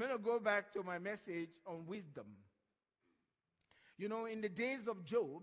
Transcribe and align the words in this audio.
I'm 0.00 0.06
going 0.06 0.18
to 0.18 0.24
go 0.24 0.38
back 0.38 0.72
to 0.72 0.82
my 0.82 0.98
message 0.98 1.50
on 1.66 1.84
wisdom. 1.86 2.24
You 3.98 4.08
know, 4.08 4.24
in 4.24 4.40
the 4.40 4.48
days 4.48 4.88
of 4.88 5.04
Job, 5.04 5.42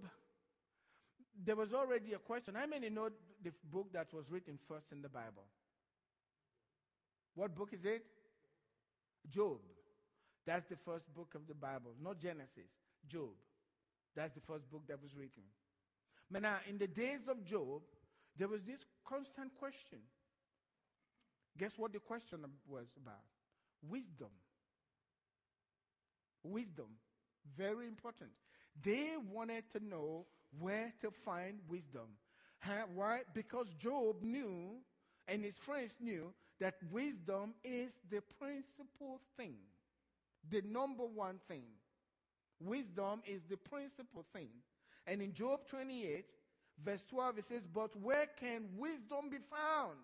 there 1.45 1.55
was 1.55 1.73
already 1.73 2.13
a 2.13 2.17
question. 2.17 2.55
How 2.55 2.65
many 2.65 2.89
know 2.89 3.09
the 3.43 3.51
book 3.71 3.93
that 3.93 4.11
was 4.11 4.31
written 4.31 4.57
first 4.67 4.87
in 4.91 5.03
the 5.03 5.09
Bible? 5.09 5.45
What 7.35 7.53
book 7.53 7.69
is 7.71 7.85
it? 7.85 8.03
Job. 9.29 9.59
That's 10.47 10.67
the 10.69 10.77
first 10.83 11.13
book 11.13 11.35
of 11.35 11.41
the 11.47 11.53
Bible, 11.53 11.91
not 12.01 12.19
Genesis. 12.19 12.71
Job. 13.07 13.29
That's 14.15 14.33
the 14.33 14.41
first 14.41 14.67
book 14.71 14.81
that 14.87 14.99
was 14.99 15.11
written. 15.15 15.43
But 16.31 16.41
now, 16.41 16.57
in 16.67 16.79
the 16.79 16.87
days 16.87 17.27
of 17.29 17.45
Job, 17.45 17.83
there 18.35 18.47
was 18.47 18.63
this 18.63 18.79
constant 19.07 19.51
question. 19.59 19.99
Guess 21.59 21.73
what 21.77 21.93
the 21.93 21.99
question 21.99 22.39
was 22.67 22.87
about? 22.99 23.21
Wisdom. 23.87 24.29
Wisdom. 26.47 26.87
Very 27.55 27.87
important. 27.87 28.31
They 28.83 29.15
wanted 29.31 29.63
to 29.73 29.83
know 29.83 30.25
where 30.59 30.93
to 31.01 31.11
find 31.11 31.59
wisdom. 31.69 32.07
Why? 32.95 33.21
Because 33.33 33.67
Job 33.79 34.21
knew, 34.21 34.77
and 35.27 35.43
his 35.43 35.55
friends 35.55 35.91
knew, 35.99 36.33
that 36.59 36.75
wisdom 36.91 37.53
is 37.63 37.91
the 38.09 38.21
principal 38.39 39.21
thing, 39.37 39.55
the 40.49 40.61
number 40.61 41.03
one 41.05 41.39
thing. 41.47 41.63
Wisdom 42.59 43.21
is 43.25 43.41
the 43.49 43.57
principal 43.57 44.25
thing. 44.33 44.49
And 45.05 45.21
in 45.21 45.33
Job 45.33 45.67
28, 45.69 46.25
verse 46.83 47.03
12, 47.09 47.37
it 47.37 47.45
says, 47.45 47.61
But 47.71 47.95
where 47.95 48.27
can 48.39 48.69
wisdom 48.75 49.29
be 49.29 49.37
found? 49.37 49.97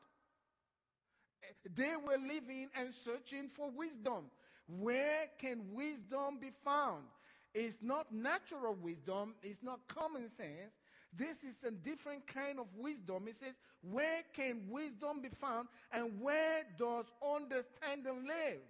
They 1.76 1.94
were 1.96 2.18
living 2.18 2.70
and 2.76 2.94
searching 3.04 3.50
for 3.50 3.70
wisdom. 3.72 4.26
Where 4.68 5.28
can 5.40 5.62
wisdom 5.74 6.40
be 6.40 6.52
found? 6.64 7.04
It's 7.54 7.78
not 7.82 8.12
natural 8.12 8.76
wisdom, 8.76 9.36
it's 9.44 9.62
not 9.62 9.80
common 9.88 10.30
sense. 10.36 10.74
This 11.16 11.44
is 11.44 11.64
a 11.64 11.70
different 11.72 12.26
kind 12.26 12.60
of 12.60 12.66
wisdom. 12.76 13.28
It 13.28 13.36
says, 13.38 13.54
Where 13.82 14.24
can 14.34 14.62
wisdom 14.68 15.22
be 15.22 15.30
found 15.30 15.68
and 15.92 16.20
where 16.20 16.64
does 16.80 17.06
understanding 17.24 18.26
live? 18.28 18.62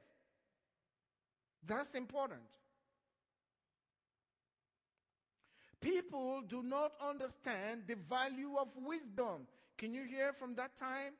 That's 1.66 1.96
important. 1.96 2.42
People 5.80 6.42
do 6.48 6.64
not 6.64 6.94
understand 7.02 7.84
the 7.88 7.96
value 8.10 8.56
of 8.58 8.68
wisdom. 8.86 9.48
Can 9.78 9.94
you 9.94 10.04
hear 10.04 10.34
from 10.34 10.56
that 10.56 10.76
time? 10.76 11.14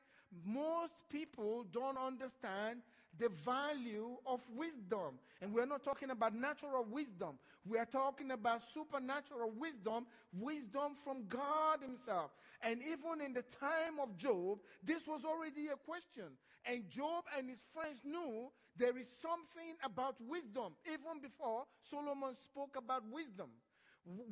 Most 0.44 1.08
people 1.10 1.64
don't 1.70 1.98
understand 1.98 2.80
the 3.18 3.28
value 3.44 4.16
of 4.26 4.40
wisdom. 4.54 5.18
And 5.40 5.54
we're 5.54 5.66
not 5.66 5.84
talking 5.84 6.10
about 6.10 6.34
natural 6.34 6.84
wisdom. 6.90 7.38
We 7.66 7.78
are 7.78 7.86
talking 7.86 8.30
about 8.32 8.62
supernatural 8.72 9.52
wisdom, 9.56 10.06
wisdom 10.32 10.96
from 11.02 11.26
God 11.28 11.80
Himself. 11.82 12.30
And 12.62 12.80
even 12.80 13.20
in 13.24 13.32
the 13.32 13.42
time 13.42 14.00
of 14.02 14.16
Job, 14.16 14.58
this 14.82 15.06
was 15.06 15.24
already 15.24 15.68
a 15.68 15.76
question. 15.76 16.36
And 16.66 16.88
Job 16.88 17.24
and 17.36 17.48
his 17.48 17.62
friends 17.74 18.00
knew 18.04 18.48
there 18.76 18.96
is 18.96 19.06
something 19.20 19.76
about 19.84 20.16
wisdom, 20.20 20.72
even 20.86 21.20
before 21.22 21.64
Solomon 21.90 22.34
spoke 22.42 22.76
about 22.76 23.02
wisdom. 23.12 23.48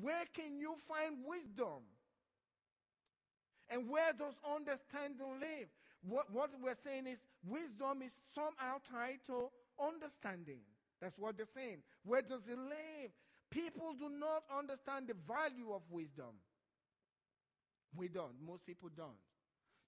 Where 0.01 0.25
can 0.35 0.59
you 0.59 0.75
find 0.89 1.19
wisdom? 1.27 1.85
And 3.71 3.89
where 3.89 4.13
does 4.13 4.35
understanding 4.45 5.41
live? 5.41 5.69
What, 6.03 6.33
what 6.33 6.51
we're 6.63 6.79
saying 6.83 7.07
is 7.07 7.19
wisdom 7.47 8.03
is 8.03 8.13
somehow 8.35 8.79
tied 8.91 9.21
to 9.27 9.49
understanding. 9.79 10.61
That's 11.01 11.19
what 11.19 11.37
they're 11.37 11.47
saying. 11.55 11.79
Where 12.05 12.23
does 12.23 12.43
it 12.49 12.59
live? 12.59 13.11
People 13.51 13.95
do 13.99 14.09
not 14.09 14.43
understand 14.51 15.09
the 15.09 15.15
value 15.27 15.73
of 15.73 15.83
wisdom. 15.91 16.35
We 17.95 18.09
don't. 18.09 18.35
Most 18.45 18.67
people 18.67 18.89
don't. 18.97 19.21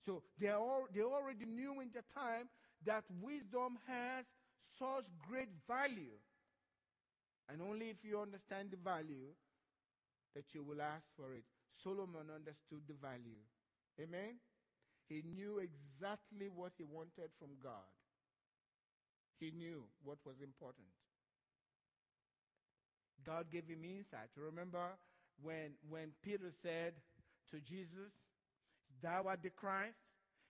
So 0.05 0.22
they, 0.39 0.50
all, 0.50 0.87
they 0.94 1.00
already 1.00 1.47
knew 1.47 1.81
in 1.81 1.89
the 1.94 2.03
time 2.12 2.49
that 2.84 3.05
wisdom 3.22 3.78
has 3.89 4.27
such 4.78 5.06
great 5.27 5.49
value. 5.66 6.12
And 7.49 7.62
only 7.62 7.91
if 7.91 8.05
you 8.05 8.21
understand 8.21 8.71
the 8.71 8.77
value, 8.77 9.33
that 10.34 10.44
you 10.53 10.62
will 10.62 10.83
ask 10.83 11.05
for 11.16 11.33
it. 11.33 11.44
Solomon 11.83 12.28
understood 12.34 12.83
the 12.87 12.94
value. 13.00 13.41
Amen? 14.00 14.37
He 15.09 15.22
knew 15.22 15.59
exactly 15.60 16.48
what 16.48 16.72
he 16.78 16.84
wanted 16.84 17.31
from 17.38 17.50
God. 17.62 17.88
He 19.38 19.50
knew 19.50 19.84
what 20.03 20.19
was 20.25 20.37
important. 20.42 20.87
God 23.26 23.47
gave 23.50 23.66
him 23.69 23.84
insight. 23.84 24.31
Remember 24.37 24.97
when, 25.42 25.72
when 25.88 26.12
Peter 26.22 26.53
said 26.62 26.94
to 27.50 27.60
Jesus, 27.60 28.12
Thou 29.03 29.25
art 29.28 29.42
the 29.42 29.50
Christ? 29.50 29.97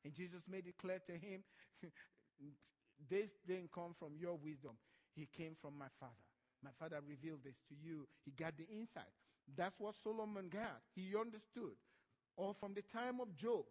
And 0.04 0.12
Jesus 0.14 0.42
made 0.50 0.66
it 0.66 0.76
clear 0.78 0.98
to 1.06 1.12
him, 1.12 1.42
This 3.10 3.30
didn't 3.46 3.72
come 3.72 3.94
from 3.98 4.14
your 4.18 4.36
wisdom. 4.36 4.78
He 5.14 5.26
came 5.36 5.56
from 5.60 5.78
my 5.78 5.90
Father. 5.98 6.24
My 6.62 6.70
Father 6.78 7.00
revealed 7.06 7.40
this 7.44 7.58
to 7.68 7.74
you. 7.74 8.06
He 8.24 8.30
got 8.32 8.56
the 8.56 8.66
insight. 8.70 9.10
That's 9.56 9.74
what 9.78 9.94
Solomon 10.02 10.48
got. 10.48 10.80
He 10.94 11.12
understood. 11.18 11.76
Or 12.36 12.54
from 12.58 12.74
the 12.74 12.82
time 12.82 13.20
of 13.20 13.36
Job, 13.36 13.64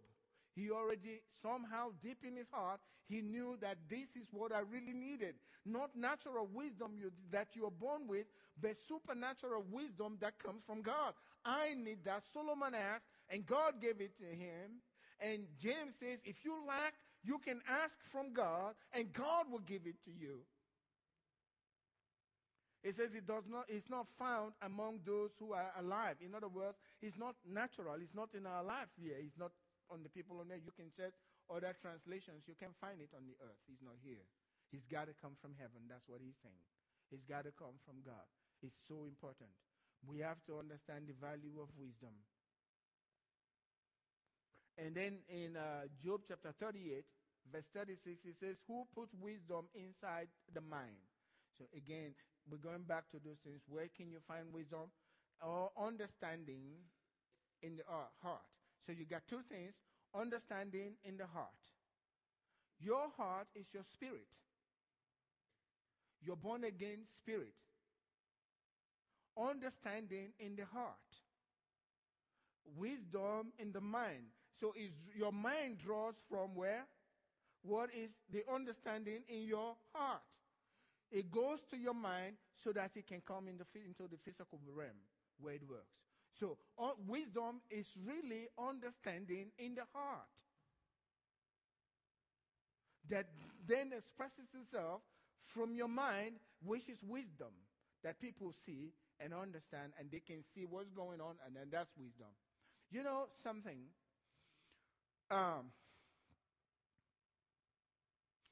he 0.56 0.70
already 0.72 1.22
somehow 1.42 1.90
deep 2.02 2.20
in 2.26 2.36
his 2.36 2.48
heart, 2.52 2.80
he 3.08 3.22
knew 3.22 3.58
that 3.62 3.78
this 3.90 4.16
is 4.16 4.28
what 4.32 4.52
I 4.52 4.60
really 4.60 4.94
needed. 4.94 5.36
Not 5.66 5.96
natural 5.96 6.48
wisdom 6.54 6.92
you, 6.98 7.12
that 7.32 7.50
you 7.54 7.66
are 7.66 7.72
born 7.72 8.08
with, 8.08 8.26
but 8.62 8.76
supernatural 8.88 9.64
wisdom 9.72 10.18
that 10.22 10.38
comes 10.40 10.64
from 10.66 10.82
God. 10.82 11.14
I 11.46 11.74
need 11.74 12.06
that. 12.06 12.24
Solomon 12.34 12.74
asked, 12.76 13.06
and 13.30 13.46
God 13.46 13.82
gave 13.82 14.00
it 14.00 14.18
to 14.20 14.26
him. 14.26 14.82
And 15.20 15.46
James 15.62 15.96
says, 16.00 16.20
if 16.26 16.44
you 16.44 16.54
lack, 16.68 16.94
you 17.24 17.40
can 17.40 17.62
ask 17.68 17.98
from 18.12 18.34
God, 18.34 18.76
and 18.94 19.12
God 19.14 19.46
will 19.52 19.60
give 19.60 19.86
it 19.86 19.96
to 20.06 20.12
you. 20.12 20.40
It 22.84 22.96
says 22.96 23.16
it 23.16 23.26
does 23.26 23.46
not, 23.50 23.64
it's 23.70 23.90
not 23.90 24.08
found 24.20 24.52
among 24.62 25.00
those 25.06 25.32
who 25.40 25.54
are 25.54 25.72
alive. 25.80 26.18
In 26.20 26.36
other 26.36 26.50
words, 26.50 26.78
it's 27.02 27.18
not 27.18 27.36
natural. 27.50 27.96
It's 28.02 28.14
not 28.14 28.30
in 28.36 28.46
our 28.46 28.62
life 28.62 28.90
here. 29.02 29.16
It's 29.18 29.38
not 29.40 29.52
on 29.92 30.04
the 30.04 30.12
people 30.12 30.40
on 30.40 30.48
there. 30.48 30.60
You 30.62 30.72
can 30.76 30.92
check 30.96 31.14
other 31.52 31.74
translations. 31.80 32.48
You 32.48 32.56
can 32.56 32.72
find 32.80 33.00
it 33.02 33.12
on 33.16 33.26
the 33.28 33.36
earth. 33.44 33.60
He's 33.68 33.82
not 33.84 34.00
here. 34.04 34.24
He's 34.72 34.86
got 34.90 35.08
to 35.08 35.16
come 35.20 35.38
from 35.40 35.54
heaven. 35.60 35.86
That's 35.88 36.08
what 36.10 36.24
he's 36.24 36.40
saying. 36.42 36.64
He's 37.12 37.24
got 37.28 37.46
to 37.46 37.54
come 37.54 37.78
from 37.86 38.02
God. 38.02 38.26
It's 38.64 38.80
so 38.88 39.06
important. 39.06 39.52
We 40.08 40.20
have 40.26 40.42
to 40.50 40.60
understand 40.60 41.08
the 41.08 41.16
value 41.20 41.60
of 41.62 41.70
wisdom. 41.78 42.16
And 44.78 44.96
then 44.96 45.22
in 45.30 45.56
uh, 45.56 45.86
Job 46.04 46.22
chapter 46.28 46.54
38, 46.60 47.06
verse 47.52 47.68
36, 47.74 48.26
it 48.26 48.36
says, 48.40 48.58
Who 48.68 48.86
put 48.96 49.10
wisdom 49.22 49.70
inside 49.76 50.28
the 50.54 50.62
mind? 50.62 50.98
So 51.58 51.66
again, 51.78 52.16
we're 52.50 52.58
going 52.58 52.84
back 52.84 53.10
to 53.12 53.20
those 53.24 53.38
things. 53.44 53.62
Where 53.68 53.88
can 53.96 54.10
you 54.10 54.18
find 54.28 54.52
wisdom 54.52 54.90
or 55.42 55.70
understanding 55.78 56.82
in 57.62 57.78
the 57.78 57.84
uh, 57.84 58.10
heart? 58.22 58.42
So 58.86 58.92
you 58.92 59.06
got 59.06 59.22
two 59.28 59.42
things 59.50 59.74
understanding 60.16 60.94
in 61.04 61.18
the 61.18 61.26
heart. 61.26 61.50
Your 62.80 63.10
heart 63.18 63.48
is 63.56 63.66
your 63.74 63.84
spirit, 63.84 64.28
your 66.22 66.36
born 66.36 66.64
again 66.64 67.00
spirit. 67.18 67.54
Understanding 69.36 70.32
in 70.40 70.56
the 70.56 70.66
heart, 70.66 70.94
wisdom 72.78 73.52
in 73.58 73.72
the 73.72 73.82
mind. 73.82 74.26
So 74.60 74.74
is 74.78 74.92
your 75.16 75.32
mind 75.32 75.80
draws 75.84 76.14
from 76.30 76.54
where? 76.54 76.86
What 77.64 77.90
is 77.96 78.12
the 78.32 78.44
understanding 78.54 79.24
in 79.28 79.44
your 79.44 79.76
heart? 79.94 80.22
It 81.12 81.32
goes 81.32 81.60
to 81.72 81.78
your 81.78 81.94
mind 81.94 82.36
so 82.64 82.72
that 82.74 82.92
it 82.96 83.08
can 83.08 83.22
come 83.26 83.48
in 83.48 83.58
the, 83.58 83.66
into 83.76 84.04
the 84.04 84.18
physical 84.24 84.60
realm 84.76 84.98
where 85.40 85.56
it 85.56 85.64
works. 85.68 86.13
So, 86.40 86.58
uh, 86.80 86.92
wisdom 87.08 87.62
is 87.70 87.86
really 88.06 88.48
understanding 88.58 89.52
in 89.58 89.76
the 89.76 89.84
heart 89.94 90.28
that 93.10 93.28
then 93.68 93.92
expresses 93.96 94.50
itself 94.54 95.02
from 95.54 95.76
your 95.76 95.88
mind, 95.88 96.36
which 96.66 96.90
is 96.90 96.98
wisdom 97.04 97.54
that 98.04 98.20
people 98.20 98.54
see 98.66 98.94
and 99.20 99.34
understand, 99.34 99.94
and 100.00 100.10
they 100.12 100.20
can 100.20 100.44
see 100.56 100.66
what's 100.66 100.90
going 100.92 101.22
on, 101.22 101.36
and 101.46 101.56
then 101.56 101.68
that's 101.72 101.92
wisdom. 101.98 102.28
You 102.92 103.04
know 103.04 103.28
something? 103.44 103.78
Um, 105.32 105.72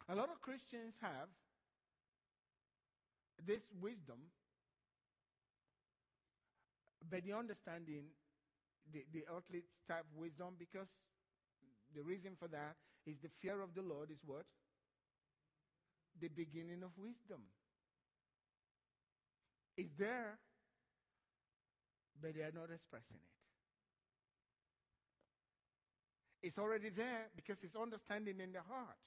a 0.08 0.16
lot 0.16 0.30
of 0.30 0.42
Christians 0.42 0.94
have 1.02 1.28
this 3.46 3.62
wisdom, 3.82 4.18
but 7.10 7.24
the 7.24 7.34
understanding, 7.34 8.04
the, 8.92 9.04
the 9.14 9.24
earthly 9.36 9.64
type 9.88 10.06
of 10.12 10.18
wisdom, 10.18 10.56
because 10.58 10.88
the 11.96 12.02
reason 12.04 12.32
for 12.40 12.48
that 12.50 12.76
is 13.06 13.18
the 13.22 13.30
fear 13.42 13.62
of 13.62 13.74
the 13.74 13.82
Lord 13.82 14.12
is 14.12 14.20
what? 14.26 14.46
The 16.20 16.28
beginning 16.28 16.84
of 16.84 16.92
wisdom. 16.98 17.42
It's 19.78 19.94
there, 19.98 20.38
but 22.22 22.36
they 22.36 22.42
are 22.42 22.54
not 22.54 22.70
expressing 22.74 23.18
it. 23.18 23.32
It's 26.44 26.58
already 26.58 26.90
there 26.90 27.30
because 27.36 27.64
it's 27.64 27.76
understanding 27.76 28.40
in 28.40 28.52
the 28.52 28.62
heart. 28.62 28.98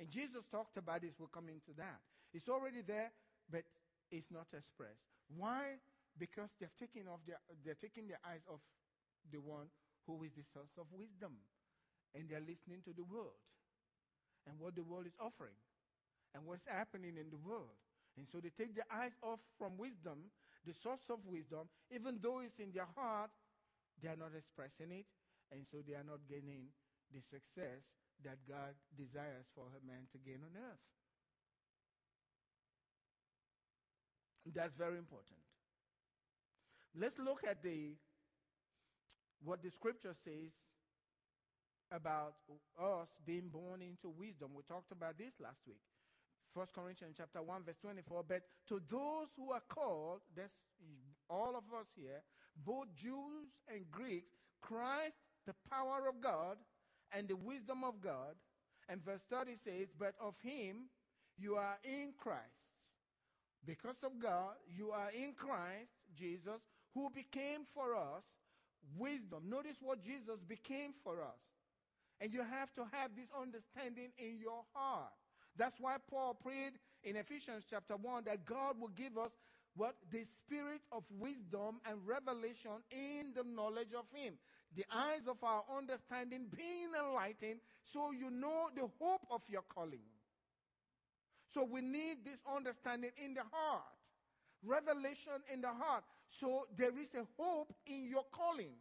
And 0.00 0.10
Jesus 0.10 0.44
talked 0.50 0.76
about 0.76 1.02
this. 1.02 1.12
We'll 1.18 1.28
come 1.28 1.48
into 1.48 1.76
that. 1.76 2.00
It's 2.32 2.48
already 2.48 2.82
there, 2.86 3.10
but 3.50 3.62
it's 4.10 4.30
not 4.30 4.46
expressed. 4.56 5.04
Why? 5.36 5.76
Because 6.18 6.50
they're 6.58 6.74
taking 6.78 7.06
off 7.06 7.22
their, 7.26 7.38
they're 7.64 7.78
taking 7.78 8.10
their 8.10 8.20
eyes 8.26 8.42
off 8.50 8.60
the 9.30 9.38
one 9.38 9.70
who 10.06 10.18
is 10.26 10.34
the 10.34 10.44
source 10.52 10.74
of 10.80 10.90
wisdom, 10.90 11.38
and 12.14 12.26
they're 12.26 12.42
listening 12.42 12.82
to 12.84 12.92
the 12.96 13.04
world 13.06 13.38
and 14.48 14.56
what 14.58 14.74
the 14.74 14.82
world 14.82 15.06
is 15.06 15.14
offering 15.20 15.56
and 16.34 16.42
what's 16.44 16.64
happening 16.64 17.16
in 17.20 17.28
the 17.30 17.40
world. 17.40 17.76
And 18.16 18.26
so 18.26 18.40
they 18.42 18.50
take 18.50 18.74
their 18.74 18.88
eyes 18.90 19.14
off 19.22 19.38
from 19.60 19.78
wisdom, 19.78 20.32
the 20.66 20.74
source 20.74 21.06
of 21.12 21.22
wisdom, 21.28 21.70
even 21.94 22.18
though 22.18 22.40
it's 22.42 22.58
in 22.58 22.74
their 22.74 22.88
heart, 22.96 23.30
they 24.02 24.08
are 24.08 24.18
not 24.18 24.34
expressing 24.34 24.90
it, 24.90 25.06
and 25.54 25.62
so 25.68 25.84
they 25.86 25.94
are 25.94 26.06
not 26.06 26.24
gaining 26.26 26.72
the 27.14 27.22
success 27.22 27.84
that 28.26 28.42
God 28.48 28.74
desires 28.98 29.46
for 29.54 29.70
a 29.70 29.82
man 29.86 30.10
to 30.10 30.18
gain 30.18 30.42
on 30.42 30.56
earth. 30.56 30.82
That's 34.54 34.74
very 34.74 34.96
important. 34.96 35.47
Let's 36.96 37.18
look 37.18 37.40
at 37.48 37.62
the 37.62 37.94
what 39.42 39.62
the 39.62 39.70
scripture 39.70 40.14
says 40.24 40.52
about 41.92 42.34
us 42.80 43.08
being 43.24 43.48
born 43.48 43.82
into 43.82 44.08
wisdom. 44.08 44.50
We 44.54 44.62
talked 44.68 44.92
about 44.92 45.16
this 45.16 45.32
last 45.40 45.60
week. 45.66 45.80
1 46.54 46.66
Corinthians 46.74 47.14
chapter 47.16 47.42
1 47.42 47.62
verse 47.64 47.76
24 47.80 48.24
but 48.26 48.42
to 48.68 48.80
those 48.90 49.28
who 49.36 49.52
are 49.52 49.62
called 49.68 50.20
that's 50.34 50.54
all 51.28 51.54
of 51.54 51.62
us 51.78 51.86
here 51.94 52.22
both 52.64 52.86
Jews 52.96 53.52
and 53.72 53.88
Greeks 53.90 54.32
Christ 54.60 55.14
the 55.48 55.54
power 55.70 56.08
of 56.08 56.20
God 56.20 56.58
and 57.12 57.26
the 57.26 57.36
wisdom 57.36 57.82
of 57.82 58.00
God. 58.00 58.36
And 58.88 59.04
verse 59.04 59.22
30 59.30 59.54
says, 59.56 59.88
But 59.98 60.14
of 60.20 60.34
him 60.42 60.90
you 61.38 61.56
are 61.56 61.78
in 61.84 62.12
Christ. 62.18 62.68
Because 63.66 63.96
of 64.02 64.20
God, 64.20 64.54
you 64.68 64.90
are 64.90 65.10
in 65.10 65.32
Christ, 65.32 65.90
Jesus, 66.16 66.60
who 66.98 67.10
became 67.14 67.62
for 67.74 67.94
us 67.94 68.26
wisdom. 68.98 69.44
Notice 69.46 69.76
what 69.80 70.02
Jesus 70.02 70.42
became 70.48 70.92
for 71.04 71.22
us. 71.22 71.38
And 72.20 72.32
you 72.34 72.42
have 72.42 72.74
to 72.74 72.82
have 72.90 73.14
this 73.14 73.28
understanding 73.30 74.10
in 74.18 74.38
your 74.42 74.66
heart. 74.74 75.12
That's 75.56 75.76
why 75.78 75.96
Paul 76.10 76.34
prayed 76.34 76.72
in 77.04 77.14
Ephesians 77.14 77.64
chapter 77.70 77.94
1 77.94 78.24
that 78.24 78.44
God 78.44 78.80
will 78.80 78.90
give 78.96 79.16
us 79.16 79.30
what? 79.76 79.94
The 80.10 80.24
spirit 80.24 80.80
of 80.90 81.04
wisdom 81.20 81.78
and 81.88 81.98
revelation 82.04 82.82
in 82.90 83.30
the 83.36 83.44
knowledge 83.44 83.94
of 83.96 84.06
Him. 84.12 84.34
The 84.74 84.84
eyes 84.92 85.22
of 85.28 85.36
our 85.44 85.62
understanding 85.70 86.46
being 86.56 86.90
enlightened 86.98 87.60
so 87.84 88.10
you 88.10 88.28
know 88.30 88.70
the 88.74 88.90
hope 88.98 89.22
of 89.30 89.42
your 89.48 89.62
calling. 89.72 90.02
So 91.54 91.62
we 91.64 91.80
need 91.80 92.24
this 92.24 92.40
understanding 92.44 93.10
in 93.24 93.34
the 93.34 93.46
heart, 93.52 93.86
revelation 94.64 95.38
in 95.52 95.60
the 95.60 95.72
heart. 95.72 96.02
So 96.28 96.66
there 96.76 96.96
is 96.98 97.08
a 97.14 97.24
hope 97.40 97.72
in 97.86 98.08
your 98.08 98.24
calling. 98.32 98.76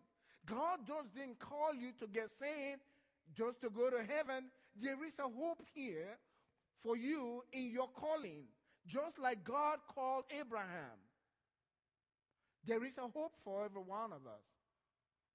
God 0.45 0.79
just 0.87 1.13
didn't 1.15 1.39
call 1.39 1.73
you 1.73 1.91
to 1.99 2.07
get 2.07 2.29
saved 2.39 2.81
just 3.35 3.61
to 3.61 3.69
go 3.69 3.89
to 3.89 4.03
heaven. 4.03 4.49
There 4.81 5.03
is 5.05 5.13
a 5.19 5.29
hope 5.29 5.61
here 5.73 6.17
for 6.83 6.95
you 6.95 7.43
in 7.51 7.71
your 7.71 7.89
calling. 7.89 8.43
Just 8.85 9.19
like 9.19 9.43
God 9.43 9.79
called 9.93 10.23
Abraham. 10.31 10.95
There 12.65 12.83
is 12.85 12.97
a 12.97 13.07
hope 13.07 13.33
for 13.43 13.65
every 13.65 13.81
one 13.81 14.11
of 14.11 14.27
us. 14.27 14.47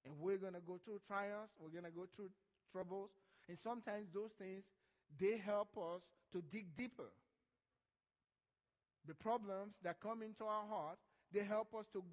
And 0.05 0.13
we're 0.19 0.37
going 0.37 0.53
to 0.53 0.65
go 0.65 0.79
through 0.83 0.99
trials, 1.07 1.49
we're 1.59 1.69
going 1.69 1.85
to 1.85 1.95
go 1.95 2.07
through 2.15 2.29
troubles. 2.71 3.09
And 3.47 3.57
sometimes 3.63 4.07
those 4.13 4.31
things, 4.37 4.63
they 5.19 5.37
help 5.37 5.69
us 5.77 6.01
to 6.33 6.41
dig 6.51 6.75
deeper. 6.77 7.11
The 9.07 9.13
problems 9.13 9.73
that 9.83 9.99
come 9.99 10.21
into 10.21 10.43
our 10.43 10.65
hearts, 10.67 11.01
they 11.33 11.43
help 11.43 11.73
us 11.73 11.85
to 11.93 12.03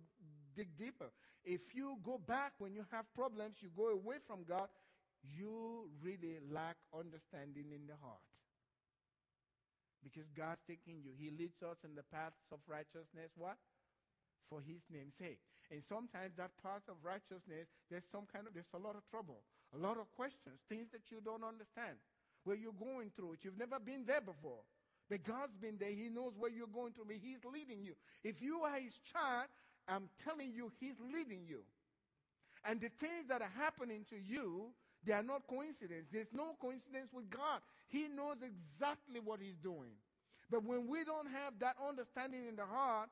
dig 0.57 0.69
deeper. 0.79 1.11
If 1.45 1.61
you 1.75 1.97
go 2.05 2.19
back 2.19 2.53
when 2.59 2.75
you 2.75 2.85
have 2.91 3.05
problems, 3.15 3.57
you 3.61 3.69
go 3.77 3.89
away 3.89 4.17
from 4.27 4.45
God, 4.49 4.69
you 5.23 5.89
really 6.03 6.41
lack 6.51 6.77
understanding 6.93 7.73
in 7.73 7.87
the 7.87 7.97
heart 8.01 8.25
because 10.03 10.29
God's 10.33 10.61
taking 10.65 11.05
you. 11.05 11.13
He 11.17 11.29
leads 11.29 11.61
us 11.61 11.77
in 11.85 11.93
the 11.93 12.05
paths 12.09 12.41
of 12.53 12.61
righteousness. 12.65 13.33
What? 13.37 13.61
For 14.49 14.65
his 14.65 14.81
name's 14.89 15.15
sake. 15.21 15.39
And 15.71 15.85
sometimes 15.87 16.35
that 16.35 16.51
path 16.59 16.83
of 16.91 16.99
righteousness, 17.05 17.71
there's 17.93 18.09
some 18.11 18.27
kind 18.27 18.49
of, 18.49 18.57
there's 18.57 18.73
a 18.75 18.83
lot 18.83 18.99
of 18.99 19.07
trouble, 19.07 19.45
a 19.71 19.79
lot 19.79 20.01
of 20.01 20.11
questions, 20.19 20.59
things 20.67 20.91
that 20.91 21.07
you 21.15 21.23
don't 21.23 21.47
understand, 21.47 21.95
where 22.43 22.59
you're 22.59 22.75
going 22.75 23.15
through 23.15 23.39
it. 23.39 23.47
You've 23.47 23.61
never 23.61 23.79
been 23.79 24.03
there 24.03 24.25
before. 24.25 24.67
But 25.11 25.25
God's 25.25 25.57
been 25.61 25.77
there. 25.79 25.91
He 25.91 26.09
knows 26.09 26.33
where 26.39 26.51
you're 26.51 26.71
going 26.73 26.93
to 26.95 27.05
be. 27.05 27.19
He's 27.21 27.45
leading 27.45 27.83
you. 27.83 27.95
If 28.23 28.41
you 28.41 28.61
are 28.61 28.79
his 28.79 28.97
child, 29.13 29.49
I'm 29.89 30.09
telling 30.25 30.53
you, 30.55 30.71
he's 30.79 30.95
leading 31.13 31.45
you. 31.47 31.67
And 32.65 32.81
the 32.81 32.91
things 33.01 33.29
that 33.29 33.41
are 33.43 33.53
happening 33.57 34.05
to 34.11 34.17
you, 34.17 34.71
they 35.05 35.13
are 35.13 35.23
not 35.23 35.49
coincidence. 35.49 36.09
There's 36.13 36.33
no 36.33 36.57
coincidence 36.61 37.09
with 37.13 37.31
God. 37.31 37.65
He 37.89 38.09
knows 38.09 38.37
exactly 38.45 39.21
what 39.21 39.41
He's 39.41 39.57
doing. 39.57 39.97
But 40.51 40.65
when 40.65 40.87
we 40.87 41.05
don't 41.05 41.31
have 41.31 41.57
that 41.61 41.77
understanding 41.81 42.47
in 42.47 42.57
the 42.57 42.67
heart, 42.67 43.09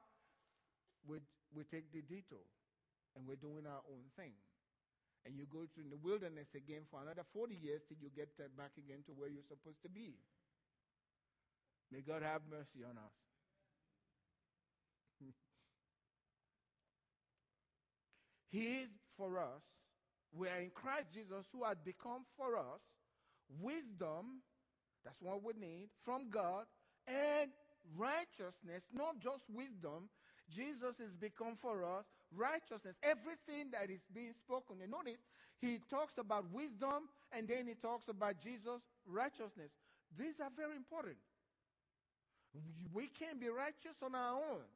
we, 1.07 1.19
we 1.55 1.65
take 1.65 1.89
the 1.93 2.03
detour 2.03 2.45
and 3.17 3.25
we're 3.25 3.41
doing 3.41 3.65
our 3.65 3.81
own 3.89 4.05
thing. 4.19 4.37
And 5.25 5.35
you 5.35 5.49
go 5.49 5.65
through 5.75 5.89
the 5.91 5.99
wilderness 5.99 6.53
again 6.55 6.85
for 6.91 7.01
another 7.01 7.25
40 7.33 7.57
years 7.57 7.83
till 7.89 7.99
you 8.01 8.11
get 8.15 8.29
back 8.57 8.77
again 8.77 9.01
to 9.07 9.13
where 9.17 9.29
you're 9.29 9.47
supposed 9.49 9.81
to 9.83 9.89
be. 9.89 10.19
May 11.93 12.01
God 12.01 12.23
have 12.23 12.43
mercy 12.51 12.85
on 12.85 12.99
us. 12.99 13.13
he 18.51 18.83
is 18.83 18.91
for 19.17 19.39
us 19.39 19.63
we 20.33 20.49
are 20.49 20.61
in 20.61 20.71
Christ 20.71 21.07
Jesus 21.13 21.47
who 21.53 21.65
had 21.65 21.85
become 21.85 22.25
for 22.37 22.57
us 22.57 22.83
wisdom, 23.61 24.45
that's 25.05 25.21
what 25.21 25.43
we 25.43 25.53
need, 25.57 25.89
from 26.05 26.29
God, 26.29 26.69
and 27.07 27.51
righteousness, 27.97 28.85
not 28.93 29.19
just 29.21 29.49
wisdom. 29.49 30.13
Jesus 30.53 30.97
has 31.01 31.13
become 31.21 31.57
for 31.61 31.85
us 31.85 32.05
righteousness. 32.33 32.97
Everything 33.03 33.73
that 33.73 33.89
is 33.89 34.05
being 34.13 34.33
spoken. 34.45 34.81
And 34.83 34.93
notice, 34.93 35.21
he 35.61 35.81
talks 35.89 36.17
about 36.19 36.45
wisdom 36.53 37.09
and 37.33 37.49
then 37.49 37.67
he 37.67 37.75
talks 37.75 38.09
about 38.09 38.41
Jesus' 38.41 38.85
righteousness. 39.09 39.73
These 40.17 40.41
are 40.41 40.53
very 40.57 40.77
important. 40.77 41.17
We 42.93 43.09
can't 43.09 43.41
be 43.41 43.49
righteous 43.49 43.97
on 44.03 44.15
our 44.15 44.35
own. 44.35 44.67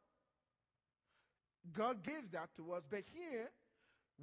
God 1.73 2.03
gave 2.03 2.31
that 2.33 2.51
to 2.57 2.73
us. 2.73 2.83
But 2.91 3.05
here, 3.15 3.51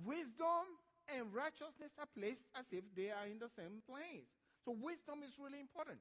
wisdom 0.05 0.67
and 1.07 1.33
righteousness 1.33 1.91
are 1.99 2.09
placed 2.17 2.43
as 2.57 2.65
if 2.71 2.83
they 2.95 3.09
are 3.09 3.25
in 3.25 3.39
the 3.39 3.49
same 3.55 3.81
place. 3.87 4.27
So 4.65 4.75
wisdom 4.75 5.23
is 5.25 5.39
really 5.39 5.59
important. 5.59 5.99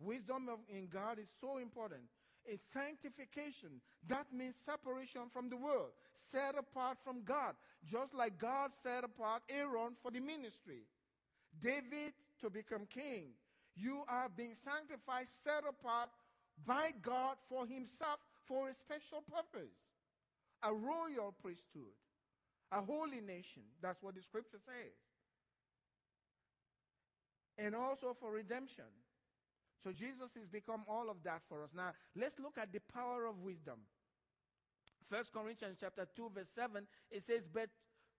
Wisdom 0.00 0.48
of, 0.48 0.58
in 0.68 0.86
God 0.86 1.18
is 1.18 1.28
so 1.40 1.58
important. 1.58 2.02
It's 2.44 2.62
sanctification. 2.72 3.80
That 4.06 4.26
means 4.32 4.54
separation 4.64 5.22
from 5.32 5.50
the 5.50 5.56
world, 5.56 5.90
set 6.32 6.56
apart 6.58 6.98
from 7.04 7.22
God, 7.24 7.54
just 7.84 8.14
like 8.14 8.38
God 8.38 8.70
set 8.82 9.04
apart 9.04 9.42
Aaron 9.48 9.96
for 10.02 10.10
the 10.10 10.20
ministry. 10.20 10.86
David 11.60 12.12
to 12.40 12.50
become 12.50 12.86
king. 12.86 13.34
You 13.78 14.02
are 14.08 14.28
being 14.34 14.54
sanctified, 14.54 15.26
set 15.44 15.62
apart 15.68 16.10
by 16.66 16.90
God 17.00 17.36
for 17.48 17.66
himself 17.66 18.18
for 18.46 18.68
a 18.68 18.74
special 18.74 19.22
purpose. 19.30 19.76
A 20.62 20.74
royal 20.74 21.32
priesthood 21.40 21.94
a 22.72 22.80
holy 22.82 23.20
nation. 23.20 23.62
That's 23.80 24.02
what 24.02 24.14
the 24.14 24.22
scripture 24.22 24.58
says. 24.64 24.94
And 27.56 27.74
also 27.74 28.16
for 28.18 28.30
redemption. 28.32 28.84
So 29.82 29.92
Jesus 29.92 30.30
has 30.38 30.48
become 30.48 30.82
all 30.88 31.08
of 31.08 31.16
that 31.24 31.42
for 31.48 31.62
us. 31.62 31.70
Now, 31.74 31.92
let's 32.16 32.38
look 32.38 32.58
at 32.60 32.72
the 32.72 32.80
power 32.92 33.26
of 33.26 33.38
wisdom. 33.38 33.78
First 35.10 35.32
Corinthians 35.32 35.78
chapter 35.80 36.06
2 36.16 36.32
verse 36.34 36.50
7 36.54 36.86
it 37.10 37.22
says 37.22 37.48
but 37.50 37.70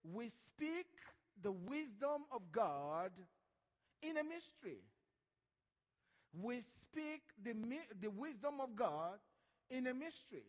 we 0.03 0.29
speak 0.29 0.87
the 1.43 1.51
wisdom 1.51 2.25
of 2.31 2.41
God 2.51 3.11
in 4.01 4.17
a 4.17 4.23
mystery. 4.23 4.81
We 6.33 6.61
speak 6.61 7.21
the, 7.43 7.53
the 8.01 8.09
wisdom 8.09 8.61
of 8.61 8.75
God 8.75 9.19
in 9.69 9.87
a 9.87 9.93
mystery. 9.93 10.45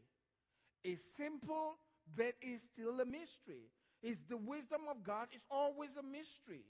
It's 0.84 1.02
simple, 1.16 1.76
but 2.16 2.34
it's 2.42 2.64
still 2.74 3.00
a 3.00 3.06
mystery 3.06 3.64
It's 4.02 4.20
the 4.28 4.36
wisdom 4.38 4.82
of 4.90 5.04
God 5.04 5.28
it's 5.32 5.44
always 5.50 5.96
a 5.96 6.02
mystery. 6.02 6.64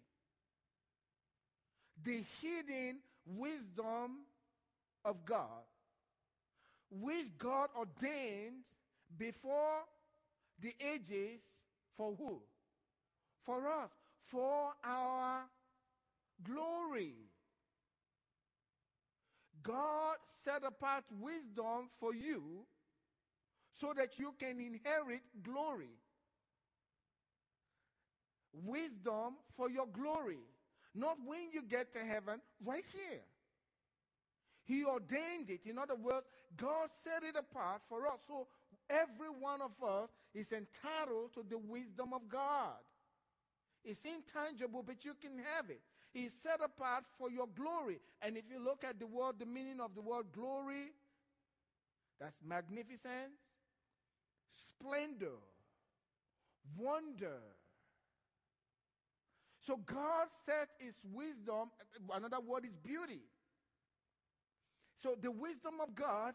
The 2.04 2.24
hidden 2.42 3.00
wisdom 3.26 4.26
of 5.04 5.24
God. 5.26 5.64
which 6.90 7.26
God 7.38 7.70
ordained 7.76 8.64
before 9.18 9.80
the 10.60 10.74
ages 10.80 11.40
for 11.96 12.14
who? 12.16 12.42
For 13.44 13.68
us, 13.68 13.90
for 14.26 14.72
our 14.84 15.44
glory. 16.44 17.29
God 19.62 20.16
set 20.44 20.64
apart 20.64 21.04
wisdom 21.20 21.90
for 21.98 22.14
you 22.14 22.66
so 23.72 23.92
that 23.94 24.18
you 24.18 24.34
can 24.38 24.60
inherit 24.60 25.22
glory. 25.42 25.90
Wisdom 28.52 29.34
for 29.56 29.70
your 29.70 29.86
glory. 29.86 30.40
Not 30.94 31.18
when 31.24 31.52
you 31.52 31.62
get 31.62 31.92
to 31.92 32.04
heaven, 32.04 32.40
right 32.64 32.84
here. 32.92 33.20
He 34.64 34.84
ordained 34.84 35.50
it. 35.50 35.66
In 35.66 35.78
other 35.78 35.96
words, 35.96 36.26
God 36.56 36.90
set 37.02 37.22
it 37.24 37.36
apart 37.36 37.82
for 37.88 38.06
us. 38.06 38.20
So 38.26 38.48
every 38.88 39.30
one 39.30 39.62
of 39.62 39.82
us 39.82 40.10
is 40.34 40.52
entitled 40.52 41.32
to 41.34 41.42
the 41.42 41.58
wisdom 41.58 42.12
of 42.12 42.28
God. 42.28 42.76
It's 43.84 44.04
intangible, 44.04 44.82
but 44.82 45.04
you 45.04 45.14
can 45.14 45.38
have 45.38 45.70
it. 45.70 45.80
He's 46.12 46.32
set 46.32 46.60
apart 46.64 47.04
for 47.18 47.30
your 47.30 47.46
glory. 47.54 48.00
And 48.20 48.36
if 48.36 48.44
you 48.50 48.62
look 48.62 48.84
at 48.84 48.98
the 48.98 49.06
word, 49.06 49.36
the 49.38 49.46
meaning 49.46 49.80
of 49.80 49.94
the 49.94 50.00
word 50.00 50.26
glory, 50.32 50.92
that's 52.20 52.36
magnificence, 52.46 53.38
splendor, 54.68 55.38
wonder. 56.76 57.38
So 59.66 59.76
God 59.76 60.26
set 60.44 60.68
his 60.78 60.94
wisdom, 61.12 61.70
another 62.12 62.40
word 62.40 62.64
is 62.64 62.76
beauty. 62.76 63.20
So 65.02 65.16
the 65.20 65.30
wisdom 65.30 65.74
of 65.82 65.94
God 65.94 66.34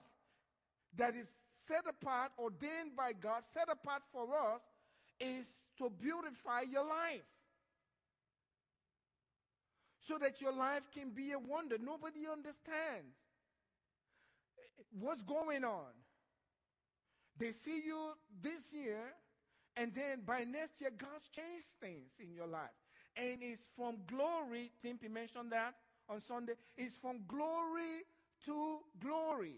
that 0.97 1.15
is 1.15 1.27
set 1.67 1.83
apart, 1.87 2.31
ordained 2.39 2.95
by 2.95 3.11
God, 3.13 3.43
set 3.53 3.67
apart 3.69 4.03
for 4.11 4.23
us, 4.35 4.61
is 5.19 5.45
to 5.77 5.89
beautify 5.89 6.61
your 6.61 6.85
life. 6.85 7.21
So 10.07 10.17
that 10.19 10.39
your 10.39 10.53
life 10.53 10.83
can 10.93 11.09
be 11.09 11.31
a 11.31 11.39
wonder. 11.39 11.77
Nobody 11.77 12.27
understands 12.31 13.15
what's 14.99 15.23
going 15.23 15.63
on. 15.63 15.91
They 17.37 17.51
see 17.51 17.81
you 17.85 18.13
this 18.41 18.61
year, 18.71 18.99
and 19.75 19.93
then 19.93 20.21
by 20.25 20.43
next 20.43 20.79
year, 20.79 20.91
God's 20.97 21.27
changed 21.35 21.65
things 21.81 22.11
in 22.19 22.33
your 22.33 22.47
life. 22.47 22.69
And 23.17 23.37
it's 23.41 23.63
from 23.75 23.97
glory, 24.07 24.71
Timpy 24.83 25.09
mentioned 25.09 25.51
that 25.51 25.73
on 26.09 26.21
Sunday, 26.27 26.53
it's 26.77 26.95
from 26.97 27.21
glory 27.27 28.03
to 28.45 28.77
glory. 29.01 29.55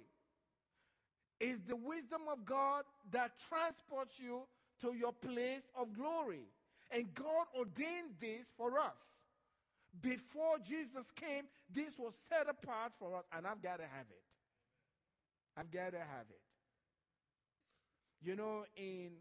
It's 1.39 1.61
the 1.67 1.75
wisdom 1.75 2.21
of 2.31 2.45
God 2.45 2.83
that 3.11 3.31
transports 3.49 4.19
you 4.19 4.41
to 4.81 4.93
your 4.93 5.11
place 5.11 5.63
of 5.79 5.93
glory. 5.93 6.45
And 6.89 7.13
God 7.13 7.47
ordained 7.57 8.15
this 8.19 8.47
for 8.55 8.79
us. 8.79 8.95
Before 10.01 10.59
Jesus 10.59 11.11
came, 11.11 11.45
this 11.69 11.97
was 11.97 12.13
set 12.29 12.49
apart 12.49 12.93
for 12.99 13.17
us, 13.17 13.25
and 13.31 13.47
I've 13.47 13.61
got 13.61 13.77
to 13.77 13.87
have 13.87 14.07
it. 14.11 14.23
I've 15.57 15.71
got 15.71 15.91
to 15.91 15.99
have 15.99 16.29
it. 16.29 16.41
You 18.21 18.35
know, 18.35 18.65
in 18.75 19.11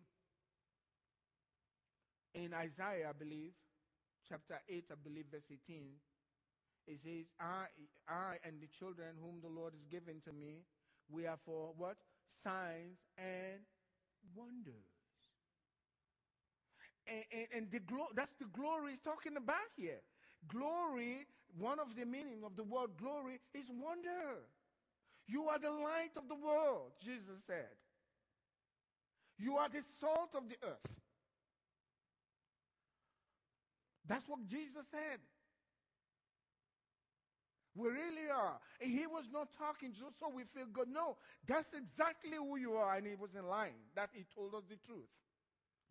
in 2.35 2.52
Isaiah, 2.54 3.09
I 3.11 3.12
believe, 3.12 3.52
chapter 4.28 4.61
8, 4.68 4.85
I 4.92 4.95
believe, 5.02 5.26
verse 5.30 5.50
18, 5.50 6.00
it 6.87 7.00
says, 7.00 7.26
I, 7.40 7.66
I 8.09 8.38
and 8.45 8.61
the 8.61 8.68
children 8.68 9.16
whom 9.21 9.40
the 9.40 9.49
Lord 9.49 9.75
has 9.75 9.85
given 9.87 10.21
to 10.23 10.33
me, 10.33 10.66
we 11.09 11.26
are 11.26 11.38
for 11.45 11.73
what? 11.76 11.97
Signs 12.42 12.99
and 13.16 13.61
wonders. 14.35 14.87
And, 17.06 17.25
and, 17.33 17.47
and 17.54 17.71
the 17.71 17.80
glo- 17.80 18.12
that's 18.14 18.35
the 18.35 18.47
glory 18.47 18.90
he's 18.90 19.00
talking 19.00 19.37
about 19.37 19.71
here. 19.76 20.00
Glory, 20.48 21.26
one 21.58 21.78
of 21.80 21.96
the 21.96 22.04
meaning 22.04 22.42
of 22.44 22.56
the 22.56 22.64
word 22.64 22.90
glory 23.00 23.40
is 23.54 23.66
wonder. 23.70 24.42
You 25.26 25.48
are 25.48 25.58
the 25.58 25.70
light 25.70 26.14
of 26.16 26.28
the 26.28 26.36
world, 26.36 26.92
Jesus 27.02 27.42
said. 27.46 27.74
You 29.38 29.56
are 29.56 29.68
the 29.68 29.82
salt 30.00 30.30
of 30.34 30.48
the 30.48 30.56
earth. 30.62 30.96
That's 34.08 34.28
what 34.28 34.46
Jesus 34.46 34.86
said. 34.90 35.18
We 37.74 37.90
really 37.90 38.30
are. 38.32 38.56
And 38.80 38.90
he 38.90 39.06
was 39.06 39.24
not 39.32 39.48
talking 39.58 39.92
just 39.92 40.18
so 40.18 40.30
we 40.32 40.44
feel 40.54 40.66
good. 40.72 40.88
No, 40.88 41.16
that's 41.46 41.68
exactly 41.74 42.32
who 42.32 42.56
you 42.56 42.74
are, 42.74 42.96
and 42.96 43.06
he 43.06 43.14
wasn't 43.14 43.48
lying. 43.48 43.76
That's 43.94 44.14
he 44.14 44.24
told 44.34 44.54
us 44.54 44.62
the 44.70 44.76
truth. 44.86 45.10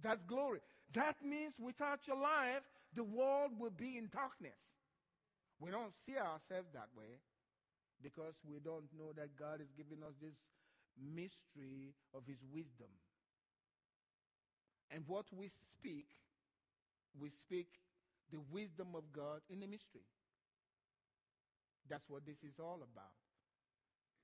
That's 0.01 0.23
glory. 0.23 0.59
That 0.93 1.15
means 1.23 1.53
without 1.59 1.99
your 2.07 2.17
life, 2.17 2.63
the 2.95 3.03
world 3.03 3.51
will 3.59 3.75
be 3.75 3.97
in 3.97 4.07
darkness. 4.11 4.57
We 5.59 5.71
don't 5.71 5.93
see 6.05 6.17
ourselves 6.17 6.71
that 6.73 6.89
way 6.97 7.19
because 8.01 8.35
we 8.43 8.59
don't 8.59 8.87
know 8.97 9.11
that 9.15 9.35
God 9.37 9.61
is 9.61 9.71
giving 9.75 10.03
us 10.03 10.15
this 10.21 10.35
mystery 10.99 11.95
of 12.13 12.23
his 12.27 12.39
wisdom. 12.51 12.91
And 14.91 15.03
what 15.07 15.25
we 15.35 15.49
speak, 15.71 16.07
we 17.19 17.29
speak 17.29 17.67
the 18.31 18.39
wisdom 18.51 18.95
of 18.95 19.11
God 19.11 19.41
in 19.49 19.59
the 19.59 19.67
mystery. 19.67 20.07
That's 21.89 22.09
what 22.09 22.25
this 22.25 22.43
is 22.43 22.59
all 22.59 22.79
about. 22.83 23.15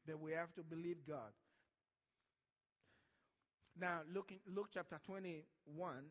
That 0.07 0.19
we 0.19 0.31
have 0.31 0.53
to 0.55 0.63
believe 0.63 0.97
God. 1.07 1.31
Now, 3.79 4.01
looking, 4.13 4.39
Luke 4.51 4.69
chapter 4.73 4.99
21, 5.05 5.45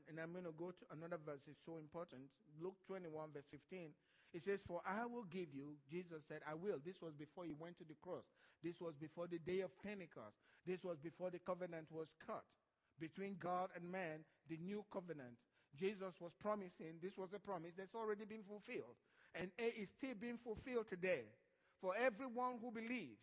and 0.08 0.16
I'm 0.18 0.32
going 0.32 0.48
to 0.48 0.56
go 0.56 0.72
to 0.72 0.84
another 0.96 1.18
verse, 1.20 1.44
it's 1.46 1.60
so 1.64 1.76
important. 1.76 2.22
Luke 2.60 2.76
21, 2.86 3.30
verse 3.34 3.44
15. 3.50 3.92
It 4.32 4.42
says, 4.42 4.60
For 4.66 4.80
I 4.86 5.04
will 5.04 5.26
give 5.28 5.52
you, 5.52 5.76
Jesus 5.90 6.22
said, 6.28 6.40
I 6.48 6.54
will. 6.54 6.78
This 6.84 7.02
was 7.02 7.12
before 7.14 7.44
he 7.44 7.52
went 7.52 7.76
to 7.78 7.84
the 7.84 7.98
cross. 8.00 8.24
This 8.62 8.80
was 8.80 8.94
before 8.96 9.26
the 9.26 9.38
day 9.38 9.60
of 9.60 9.70
Pentecost. 9.82 10.36
This 10.66 10.84
was 10.84 10.96
before 11.02 11.30
the 11.30 11.40
covenant 11.40 11.88
was 11.90 12.08
cut 12.24 12.44
between 13.00 13.36
God 13.40 13.70
and 13.74 13.90
man, 13.90 14.24
the 14.48 14.58
new 14.58 14.84
covenant. 14.92 15.34
Jesus 15.78 16.14
was 16.20 16.32
promising, 16.40 17.00
this 17.02 17.16
was 17.16 17.30
a 17.34 17.38
promise 17.38 17.72
that's 17.76 17.94
already 17.94 18.24
been 18.24 18.44
fulfilled. 18.44 18.94
And 19.34 19.50
it 19.58 19.74
is 19.80 19.88
still 19.88 20.14
being 20.20 20.38
fulfilled 20.42 20.88
today 20.88 21.24
for 21.80 21.94
everyone 21.96 22.58
who 22.60 22.70
believes. 22.70 23.22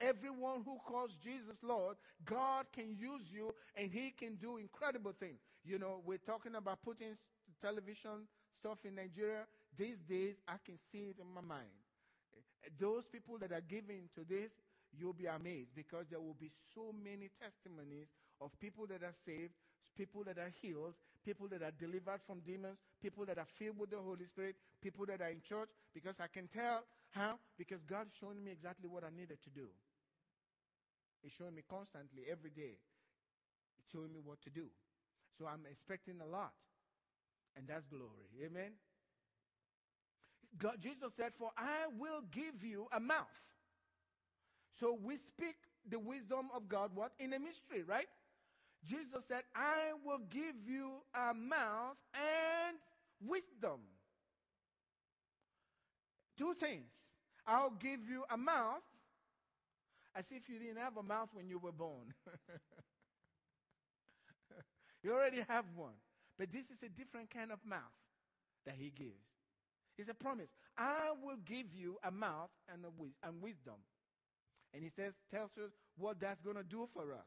Everyone 0.00 0.62
who 0.64 0.78
calls 0.86 1.10
Jesus 1.22 1.56
Lord, 1.62 1.96
God 2.24 2.66
can 2.72 2.96
use 2.98 3.22
you 3.32 3.54
and 3.76 3.90
He 3.90 4.10
can 4.10 4.36
do 4.36 4.56
incredible 4.56 5.12
things. 5.18 5.38
You 5.64 5.78
know, 5.78 6.02
we're 6.04 6.18
talking 6.18 6.54
about 6.56 6.82
putting 6.82 7.16
television 7.60 8.26
stuff 8.58 8.78
in 8.84 8.96
Nigeria. 8.96 9.44
These 9.78 9.98
days, 10.08 10.34
I 10.46 10.56
can 10.64 10.78
see 10.90 11.14
it 11.14 11.16
in 11.20 11.32
my 11.34 11.40
mind. 11.40 11.72
Eh, 12.64 12.68
those 12.80 13.04
people 13.10 13.38
that 13.38 13.52
are 13.52 13.64
giving 13.64 14.08
to 14.14 14.24
this, 14.28 14.50
you'll 14.96 15.12
be 15.12 15.26
amazed 15.26 15.70
because 15.74 16.06
there 16.10 16.20
will 16.20 16.36
be 16.38 16.50
so 16.74 16.92
many 16.92 17.30
testimonies 17.40 18.08
of 18.40 18.50
people 18.60 18.86
that 18.86 19.02
are 19.02 19.14
saved, 19.24 19.54
people 19.96 20.24
that 20.24 20.38
are 20.38 20.52
healed, 20.60 20.94
people 21.24 21.48
that 21.48 21.62
are 21.62 21.72
delivered 21.78 22.20
from 22.26 22.40
demons, 22.40 22.78
people 23.02 23.24
that 23.24 23.38
are 23.38 23.48
filled 23.58 23.78
with 23.78 23.90
the 23.90 23.98
Holy 23.98 24.26
Spirit, 24.26 24.56
people 24.82 25.06
that 25.06 25.20
are 25.20 25.30
in 25.30 25.40
church, 25.40 25.68
because 25.94 26.20
I 26.20 26.26
can 26.26 26.46
tell 26.48 26.84
how? 27.14 27.38
Because 27.56 27.78
God's 27.86 28.10
showing 28.18 28.42
me 28.42 28.50
exactly 28.50 28.88
what 28.88 29.04
I 29.04 29.10
needed 29.14 29.38
to 29.44 29.50
do. 29.50 29.68
He's 31.22 31.32
showing 31.32 31.54
me 31.54 31.62
constantly, 31.70 32.24
every 32.30 32.50
day. 32.50 32.74
He's 33.76 33.86
showing 33.92 34.12
me 34.12 34.18
what 34.22 34.42
to 34.42 34.50
do. 34.50 34.66
So 35.38 35.46
I'm 35.46 35.62
expecting 35.70 36.20
a 36.20 36.26
lot. 36.26 36.52
And 37.56 37.68
that's 37.68 37.86
glory. 37.86 38.26
Amen. 38.44 38.72
God, 40.58 40.76
Jesus 40.80 41.12
said, 41.16 41.32
For 41.38 41.50
I 41.56 41.86
will 41.98 42.22
give 42.32 42.62
you 42.62 42.86
a 42.92 42.98
mouth. 42.98 43.30
So 44.80 44.98
we 45.00 45.16
speak 45.16 45.54
the 45.88 45.98
wisdom 45.98 46.48
of 46.54 46.68
God, 46.68 46.90
what? 46.94 47.12
In 47.20 47.32
a 47.32 47.38
mystery, 47.38 47.84
right? 47.86 48.08
Jesus 48.84 49.22
said, 49.28 49.42
I 49.54 49.92
will 50.04 50.20
give 50.30 50.56
you 50.66 50.94
a 51.14 51.32
mouth 51.32 51.96
and 52.12 52.76
wisdom. 53.24 53.80
Two 56.36 56.54
things. 56.54 56.90
I'll 57.46 57.70
give 57.70 58.08
you 58.08 58.24
a 58.30 58.36
mouth 58.36 58.82
as 60.14 60.30
if 60.30 60.48
you 60.48 60.58
didn't 60.58 60.76
have 60.78 60.96
a 60.96 61.02
mouth 61.02 61.28
when 61.32 61.48
you 61.48 61.58
were 61.58 61.72
born. 61.72 62.14
you 65.02 65.12
already 65.12 65.44
have 65.48 65.64
one. 65.76 65.94
But 66.38 66.52
this 66.52 66.70
is 66.70 66.82
a 66.82 66.88
different 66.88 67.30
kind 67.30 67.52
of 67.52 67.58
mouth 67.64 67.94
that 68.66 68.74
he 68.76 68.90
gives. 68.90 69.28
It's 69.98 70.08
a 70.10 70.14
promise. 70.14 70.50
I 70.78 71.12
will 71.22 71.38
give 71.46 71.66
you 71.74 71.96
a 72.04 72.10
mouth 72.10 72.50
and, 72.72 72.84
a 72.84 72.90
wis- 72.98 73.16
and 73.22 73.40
wisdom. 73.42 73.78
And 74.74 74.82
he 74.82 74.90
says, 74.90 75.14
tells 75.30 75.56
us 75.58 75.72
what 75.96 76.20
that's 76.20 76.40
going 76.42 76.56
to 76.56 76.64
do 76.64 76.88
for 76.94 77.12
us. 77.14 77.26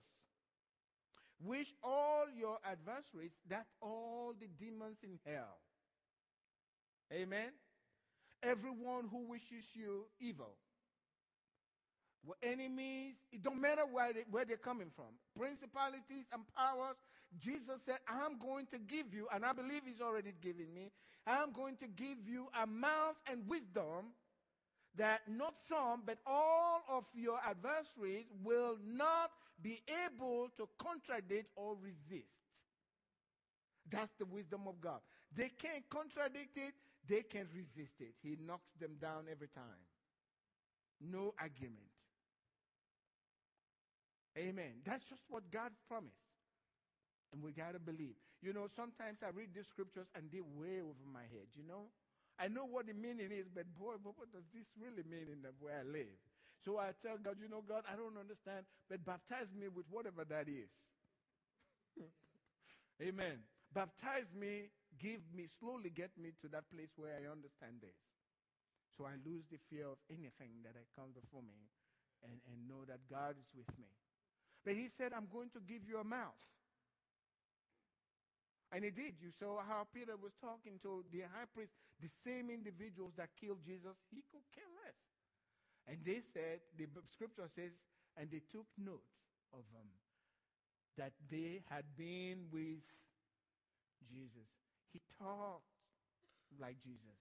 Wish 1.40 1.74
all 1.84 2.28
your 2.30 2.60
adversaries, 2.64 3.32
that 3.50 3.66
all 3.82 4.34
the 4.40 4.48
demons 4.48 4.98
in 5.04 5.20
hell. 5.26 5.60
Amen. 7.12 7.52
Everyone 8.44 9.08
who 9.10 9.28
wishes 9.30 9.66
you 9.74 10.06
evil. 10.20 10.54
Were 12.26 12.36
enemies, 12.44 13.16
it 13.32 13.42
don't 13.42 13.62
matter 13.62 13.84
where, 13.90 14.12
they, 14.12 14.26
where 14.30 14.44
they're 14.44 14.58
coming 14.58 14.92
from. 14.96 15.06
Principalities 15.38 16.26
and 16.34 16.44
powers, 16.56 16.98
Jesus 17.40 17.80
said, 17.86 18.00
I'm 18.08 18.38
going 18.40 18.68
to 18.74 18.80
give 18.80 19.14
you, 19.14 19.28
and 19.34 19.46
I 19.46 19.54
believe 19.54 19.82
He's 19.86 20.02
already 20.02 20.34
given 20.42 20.74
me, 20.74 20.92
I'm 21.26 21.52
going 21.52 21.78
to 21.78 21.88
give 21.88 22.18
you 22.26 22.48
a 22.62 22.68
mouth 22.68 23.16
and 23.32 23.48
wisdom 23.48 24.14
that 24.98 25.22
not 25.30 25.54
some, 25.70 26.04
but 26.06 26.18
all 26.26 26.82
of 26.90 27.04
your 27.14 27.40
adversaries 27.48 28.26
will 28.44 28.78
not 28.86 29.32
be 29.62 29.82
able 30.06 30.50
to 30.58 30.68
contradict 30.80 31.50
or 31.56 31.76
resist. 31.82 32.37
That's 33.90 34.12
the 34.20 34.26
wisdom 34.26 34.68
of 34.68 34.82
God. 34.82 35.00
They 35.36 35.50
can't 35.50 35.84
contradict 35.90 36.58
it, 36.58 36.74
they 37.08 37.24
can't 37.24 37.48
resist 37.54 37.96
it. 38.00 38.14
He 38.22 38.38
knocks 38.40 38.72
them 38.80 38.98
down 39.00 39.26
every 39.32 39.48
time. 39.48 39.82
No 41.00 41.34
argument. 41.40 41.92
Amen. 44.38 44.84
That's 44.86 45.04
just 45.06 45.22
what 45.30 45.50
God 45.52 45.72
promised. 45.88 46.14
And 47.34 47.42
we 47.42 47.52
got 47.52 47.74
to 47.74 47.80
believe. 47.80 48.16
You 48.42 48.54
know, 48.54 48.68
sometimes 48.76 49.26
I 49.26 49.34
read 49.34 49.50
these 49.56 49.68
scriptures 49.68 50.08
and 50.16 50.30
they 50.32 50.42
way 50.42 50.80
over 50.80 51.06
my 51.10 51.26
head, 51.34 51.50
you 51.58 51.66
know? 51.66 51.90
I 52.38 52.48
know 52.48 52.70
what 52.70 52.86
the 52.86 52.94
meaning 52.94 53.34
is, 53.34 53.50
but 53.50 53.66
boy, 53.74 53.98
what 54.04 54.30
does 54.30 54.46
this 54.54 54.70
really 54.78 55.02
mean 55.10 55.26
in 55.34 55.42
the 55.42 55.50
way 55.58 55.74
I 55.74 55.82
live? 55.82 56.14
So 56.62 56.78
I 56.78 56.94
tell 57.02 57.18
God, 57.18 57.42
you 57.42 57.50
know, 57.50 57.66
God, 57.66 57.82
I 57.90 57.98
don't 57.98 58.14
understand, 58.14 58.66
but 58.90 59.02
baptize 59.06 59.50
me 59.58 59.68
with 59.74 59.86
whatever 59.90 60.22
that 60.30 60.46
is. 60.46 60.70
Amen. 63.02 63.42
Baptize 63.74 64.32
me, 64.34 64.72
give 64.98 65.22
me, 65.36 65.48
slowly 65.60 65.90
get 65.92 66.12
me 66.18 66.32
to 66.42 66.48
that 66.50 66.70
place 66.72 66.92
where 66.96 67.14
I 67.14 67.30
understand 67.30 67.84
this. 67.84 67.98
So 68.98 69.06
I 69.06 69.20
lose 69.22 69.46
the 69.52 69.62
fear 69.70 69.86
of 69.86 70.02
anything 70.10 70.66
that 70.66 70.74
I 70.74 70.84
come 70.98 71.14
before 71.14 71.46
me 71.46 71.70
and, 72.26 72.42
and 72.50 72.58
know 72.66 72.82
that 72.90 73.06
God 73.06 73.38
is 73.38 73.50
with 73.54 73.70
me. 73.78 73.92
But 74.66 74.74
he 74.74 74.90
said, 74.90 75.14
I'm 75.14 75.30
going 75.30 75.54
to 75.54 75.62
give 75.62 75.86
you 75.86 76.02
a 76.02 76.08
mouth. 76.08 76.42
And 78.74 78.84
he 78.84 78.92
did. 78.92 79.16
You 79.22 79.32
saw 79.32 79.64
how 79.64 79.88
Peter 79.94 80.18
was 80.20 80.36
talking 80.42 80.82
to 80.84 81.06
the 81.14 81.24
high 81.30 81.48
priest, 81.54 81.72
the 82.02 82.12
same 82.26 82.50
individuals 82.50 83.16
that 83.16 83.32
killed 83.40 83.64
Jesus, 83.64 83.96
he 84.12 84.26
could 84.28 84.44
care 84.52 84.68
less. 84.84 85.00
And 85.88 86.04
they 86.04 86.20
said, 86.20 86.60
the 86.76 86.90
scripture 87.14 87.48
says, 87.56 87.72
and 88.20 88.28
they 88.28 88.42
took 88.52 88.68
note 88.76 89.08
of 89.54 89.64
them 89.72 89.88
that 90.98 91.14
they 91.32 91.62
had 91.70 91.86
been 91.96 92.50
with 92.52 92.84
Jesus. 94.06 94.50
He 94.94 95.02
talked 95.18 95.66
like 96.62 96.78
Jesus. 96.86 97.18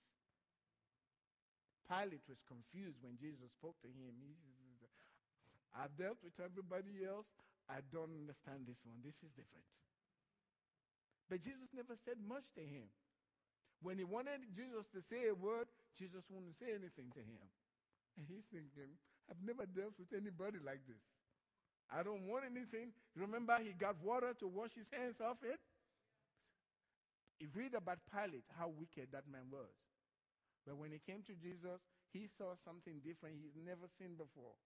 Pilate 1.86 2.26
was 2.26 2.42
confused 2.44 2.98
when 3.00 3.14
Jesus 3.16 3.48
spoke 3.54 3.78
to 3.80 3.90
him. 3.90 4.12
He 4.18 4.34
says, 4.82 4.90
I've 5.72 5.94
dealt 5.94 6.18
with 6.20 6.34
everybody 6.42 7.06
else. 7.06 7.30
I 7.70 7.82
don't 7.94 8.10
understand 8.10 8.66
this 8.66 8.82
one. 8.86 8.98
This 9.02 9.18
is 9.22 9.30
different. 9.34 9.66
But 11.26 11.42
Jesus 11.42 11.70
never 11.74 11.98
said 12.06 12.18
much 12.22 12.46
to 12.54 12.62
him. 12.62 12.86
When 13.82 13.98
he 13.98 14.06
wanted 14.06 14.40
Jesus 14.54 14.86
to 14.94 15.02
say 15.02 15.28
a 15.28 15.34
word, 15.34 15.66
Jesus 15.98 16.22
wouldn't 16.30 16.54
say 16.58 16.70
anything 16.70 17.10
to 17.12 17.22
him. 17.22 17.42
And 18.16 18.24
he's 18.30 18.46
thinking, 18.48 18.94
I've 19.28 19.42
never 19.42 19.66
dealt 19.66 19.98
with 19.98 20.14
anybody 20.14 20.62
like 20.62 20.80
this. 20.86 21.02
I 21.90 22.02
don't 22.02 22.26
want 22.26 22.46
anything. 22.46 22.90
Remember, 23.14 23.58
he 23.62 23.74
got 23.74 23.98
water 24.02 24.34
to 24.42 24.46
wash 24.46 24.74
his 24.74 24.90
hands 24.90 25.20
off 25.20 25.38
it? 25.42 25.60
You 27.38 27.48
read 27.52 27.74
about 27.76 28.00
Pilate, 28.08 28.48
how 28.56 28.72
wicked 28.72 29.12
that 29.12 29.28
man 29.28 29.52
was. 29.52 29.72
But 30.64 30.80
when 30.80 30.90
he 30.90 30.98
came 30.98 31.22
to 31.28 31.34
Jesus, 31.36 31.84
he 32.10 32.26
saw 32.26 32.56
something 32.64 33.04
different 33.04 33.38
he's 33.38 33.54
never 33.54 33.86
seen 34.00 34.16
before. 34.16 34.56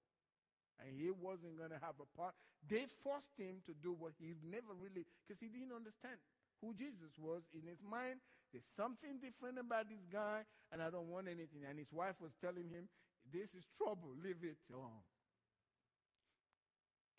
And 0.81 0.97
he 0.97 1.13
wasn't 1.13 1.61
going 1.61 1.75
to 1.75 1.83
have 1.83 2.01
a 2.01 2.09
part. 2.17 2.33
They 2.65 2.89
forced 3.05 3.37
him 3.37 3.61
to 3.69 3.77
do 3.85 3.93
what 3.93 4.17
he 4.17 4.33
never 4.41 4.73
really, 4.73 5.05
because 5.21 5.37
he 5.43 5.53
didn't 5.53 5.77
understand 5.77 6.17
who 6.65 6.73
Jesus 6.73 7.13
was 7.21 7.45
in 7.53 7.69
his 7.69 7.83
mind. 7.85 8.23
There's 8.55 8.67
something 8.77 9.21
different 9.21 9.61
about 9.61 9.93
this 9.93 10.03
guy, 10.09 10.49
and 10.73 10.81
I 10.81 10.89
don't 10.89 11.11
want 11.13 11.29
anything. 11.29 11.69
And 11.69 11.77
his 11.77 11.93
wife 11.93 12.17
was 12.17 12.33
telling 12.41 12.73
him, 12.73 12.89
This 13.29 13.53
is 13.53 13.69
trouble, 13.77 14.17
leave 14.17 14.41
it 14.41 14.57
alone. 14.73 15.05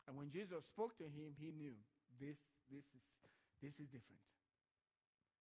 And 0.08 0.18
when 0.18 0.34
Jesus 0.34 0.66
spoke 0.66 0.98
to 0.98 1.06
him, 1.06 1.38
he 1.38 1.54
knew 1.54 1.78
this, 2.20 2.36
this, 2.68 2.84
is, 2.84 3.04
this 3.62 3.76
is 3.78 3.88
different. 3.88 4.20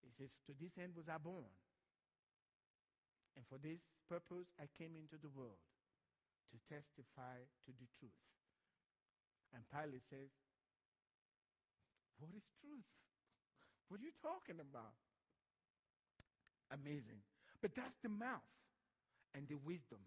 He 0.02 0.10
says, 0.16 0.32
To 0.48 0.52
this 0.56 0.74
end 0.80 0.96
was 0.96 1.08
I 1.08 1.18
born. 1.18 1.48
And 3.36 3.44
for 3.46 3.58
this 3.62 3.80
purpose 4.08 4.50
I 4.58 4.66
came 4.76 4.96
into 4.98 5.16
the 5.20 5.30
world 5.30 5.60
to 6.50 6.56
testify 6.66 7.40
to 7.66 7.70
the 7.70 7.88
truth. 7.98 8.22
And 9.54 9.62
Pilate 9.70 10.06
says, 10.10 10.30
What 12.18 12.34
is 12.34 12.44
truth? 12.60 12.90
What 13.88 13.98
are 14.00 14.06
you 14.06 14.14
talking 14.22 14.62
about? 14.62 14.94
Amazing. 16.70 17.22
But 17.58 17.74
that's 17.74 17.98
the 18.02 18.08
mouth 18.08 18.46
and 19.34 19.46
the 19.50 19.58
wisdom 19.66 20.00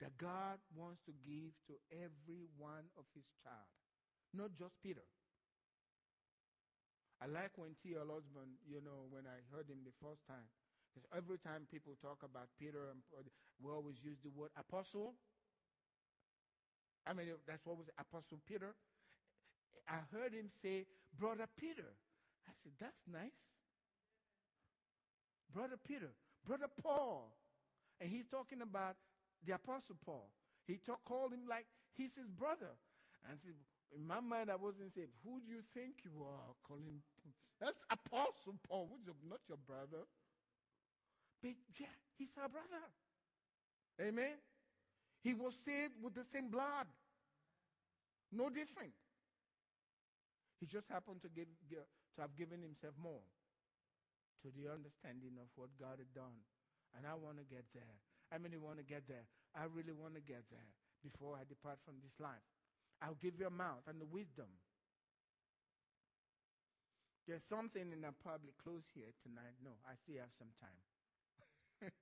that 0.00 0.12
God 0.20 0.60
wants 0.76 1.00
to 1.08 1.12
give 1.24 1.56
to 1.72 1.74
every 1.88 2.44
one 2.60 2.84
of 3.00 3.08
his 3.16 3.24
child, 3.40 3.72
not 4.36 4.52
just 4.60 4.76
Peter. 4.84 5.04
I 7.22 7.26
like 7.26 7.56
when 7.56 7.72
T.L. 7.80 8.12
Osborn, 8.12 8.60
you 8.68 8.84
know, 8.84 9.08
when 9.08 9.24
I 9.24 9.40
heard 9.48 9.68
him 9.72 9.80
the 9.88 9.96
first 10.04 10.20
time, 10.28 10.44
because 10.92 11.08
every 11.16 11.40
time 11.40 11.64
people 11.72 11.96
talk 12.00 12.20
about 12.24 12.48
Peter, 12.60 12.92
we 13.60 13.68
always 13.72 13.96
use 14.04 14.20
the 14.20 14.32
word 14.32 14.52
apostle. 14.56 15.16
I 17.06 17.12
mean, 17.14 17.28
that's 17.46 17.64
what 17.64 17.78
was 17.78 17.86
Apostle 17.98 18.42
Peter. 18.48 18.74
I 19.88 20.02
heard 20.10 20.34
him 20.34 20.50
say, 20.50 20.86
Brother 21.14 21.46
Peter. 21.56 21.86
I 22.48 22.52
said, 22.62 22.72
That's 22.80 22.98
nice. 23.06 23.38
Brother 25.54 25.78
Peter, 25.86 26.10
Brother 26.44 26.66
Paul. 26.82 27.30
And 28.00 28.10
he's 28.10 28.26
talking 28.26 28.60
about 28.60 28.96
the 29.46 29.54
Apostle 29.54 29.96
Paul. 30.04 30.28
He 30.66 30.76
talk, 30.84 31.00
called 31.06 31.32
him 31.32 31.46
like 31.48 31.64
he's 31.94 32.12
his 32.18 32.28
brother. 32.28 32.74
And 33.30 33.38
said, 33.40 33.54
in 33.94 34.06
my 34.06 34.20
mind, 34.20 34.50
I 34.50 34.56
wasn't 34.56 34.94
saying, 34.94 35.12
Who 35.24 35.40
do 35.40 35.52
you 35.52 35.62
think 35.74 36.02
you 36.04 36.24
are? 36.24 36.54
Calling 36.66 37.00
that's 37.60 37.80
Apostle 37.88 38.60
Paul, 38.68 38.88
who's 38.92 39.08
not 39.24 39.40
your 39.48 39.60
brother. 39.64 40.04
But 41.40 41.56
yeah, 41.80 41.92
he's 42.18 42.32
our 42.36 42.48
brother. 42.48 42.84
Amen. 44.00 44.36
He 45.24 45.32
was 45.32 45.56
saved 45.64 45.96
with 46.02 46.14
the 46.14 46.24
same 46.24 46.52
blood. 46.52 46.86
No 48.32 48.52
different. 48.52 48.92
He 50.60 50.66
just 50.66 50.88
happened 50.88 51.24
to 51.24 51.28
give, 51.32 51.48
to 51.72 52.18
have 52.20 52.36
given 52.36 52.60
himself 52.60 52.92
more 53.00 53.24
to 54.44 54.48
the 54.52 54.68
understanding 54.68 55.40
of 55.40 55.48
what 55.56 55.72
God 55.80 55.96
had 56.00 56.12
done. 56.12 56.36
And 56.96 57.08
I 57.08 57.16
want 57.16 57.40
to 57.40 57.46
get 57.48 57.64
there. 57.72 57.96
I 58.32 58.36
mean, 58.36 58.52
want 58.60 58.80
to 58.80 58.86
get 58.86 59.08
there. 59.08 59.24
I 59.56 59.68
really 59.68 59.92
want 59.96 60.16
to 60.16 60.24
get 60.24 60.44
there 60.52 60.68
before 61.04 61.36
I 61.36 61.44
depart 61.48 61.78
from 61.84 62.00
this 62.02 62.16
life. 62.20 62.44
I'll 63.02 63.14
give 63.14 63.38
you 63.38 63.46
a 63.46 63.50
mouth 63.50 63.82
and 63.86 64.00
the 64.00 64.06
wisdom. 64.06 64.48
There's 67.26 67.42
something, 67.48 67.92
in 67.92 68.04
I'll 68.04 68.52
close 68.62 68.84
here 68.94 69.12
tonight. 69.22 69.54
No, 69.62 69.72
I 69.84 69.94
still 69.96 70.18
have 70.20 70.30
some 70.38 70.52
time. 70.60 70.82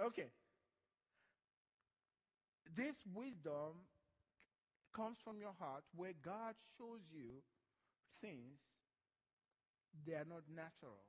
okay. 0.00 0.30
This 2.76 2.96
wisdom 3.14 3.86
comes 4.94 5.18
from 5.24 5.40
your 5.40 5.52
heart 5.52 5.84
where 5.94 6.12
God 6.24 6.54
shows 6.78 7.00
you 7.12 7.42
things 8.20 8.58
they 10.06 10.14
are 10.14 10.24
not 10.24 10.42
natural. 10.48 11.02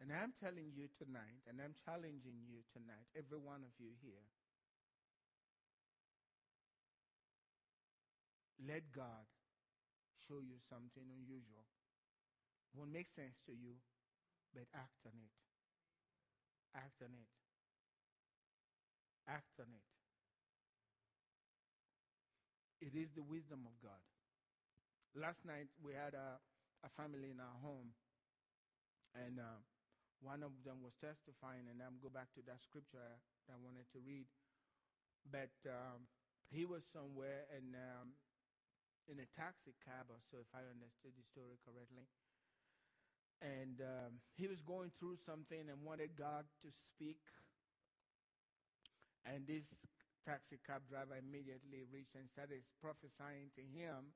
And 0.00 0.12
I'm 0.12 0.34
telling 0.40 0.72
you 0.76 0.88
tonight, 0.98 1.40
and 1.48 1.60
I'm 1.60 1.74
challenging 1.84 2.44
you 2.44 2.60
tonight, 2.72 3.06
every 3.16 3.38
one 3.38 3.64
of 3.64 3.70
you 3.80 3.90
here. 4.02 4.24
Let 8.66 8.92
God 8.92 9.24
show 10.28 10.40
you 10.42 10.58
something 10.68 11.06
unusual. 11.08 11.64
Won't 12.74 12.92
make 12.92 13.08
sense 13.08 13.38
to 13.46 13.52
you, 13.52 13.74
but 14.54 14.66
act 14.74 15.06
on 15.06 15.12
it. 15.18 15.32
Act 16.74 17.02
on 17.02 17.12
it. 17.12 17.26
Act 19.28 19.60
on 19.60 19.66
it. 19.72 19.82
It 22.80 22.94
is 22.94 23.10
the 23.14 23.22
wisdom 23.22 23.66
of 23.66 23.78
God. 23.82 24.00
Last 25.16 25.44
night 25.44 25.68
we 25.82 25.94
had 25.94 26.14
a, 26.14 26.38
a 26.84 26.90
family 26.94 27.30
in 27.32 27.40
our 27.40 27.56
home, 27.62 27.90
and 29.14 29.40
uh, 29.40 29.60
one 30.20 30.42
of 30.42 30.52
them 30.64 30.82
was 30.84 30.94
testifying, 31.00 31.66
and 31.70 31.80
I'm 31.82 31.98
go 32.02 32.10
back 32.12 32.30
to 32.36 32.42
that 32.46 32.60
scripture 32.62 33.02
that 33.48 33.54
I 33.54 33.58
wanted 33.62 33.88
to 33.94 34.00
read. 34.04 34.26
But 35.30 35.52
um, 35.66 36.06
he 36.50 36.64
was 36.64 36.82
somewhere 36.92 37.46
and 37.50 37.74
um, 37.74 38.14
in 39.08 39.20
a 39.22 39.28
taxi 39.38 39.74
cab, 39.84 40.10
or 40.10 40.20
so, 40.30 40.38
if 40.42 40.50
I 40.54 40.62
understood 40.66 41.14
the 41.16 41.26
story 41.30 41.58
correctly. 41.64 42.06
And 43.42 43.80
um, 43.80 44.12
he 44.36 44.48
was 44.48 44.60
going 44.62 44.90
through 44.98 45.16
something 45.26 45.68
and 45.68 45.82
wanted 45.84 46.16
God 46.16 46.44
to 46.64 46.68
speak 46.72 47.18
And 49.26 49.46
this 49.46 49.64
taxi 50.24 50.58
cab 50.66 50.82
driver 50.88 51.16
immediately 51.18 51.84
reached 51.92 52.14
and 52.16 52.28
started 52.30 52.62
prophesying 52.80 53.50
to 53.56 53.62
him 53.62 54.12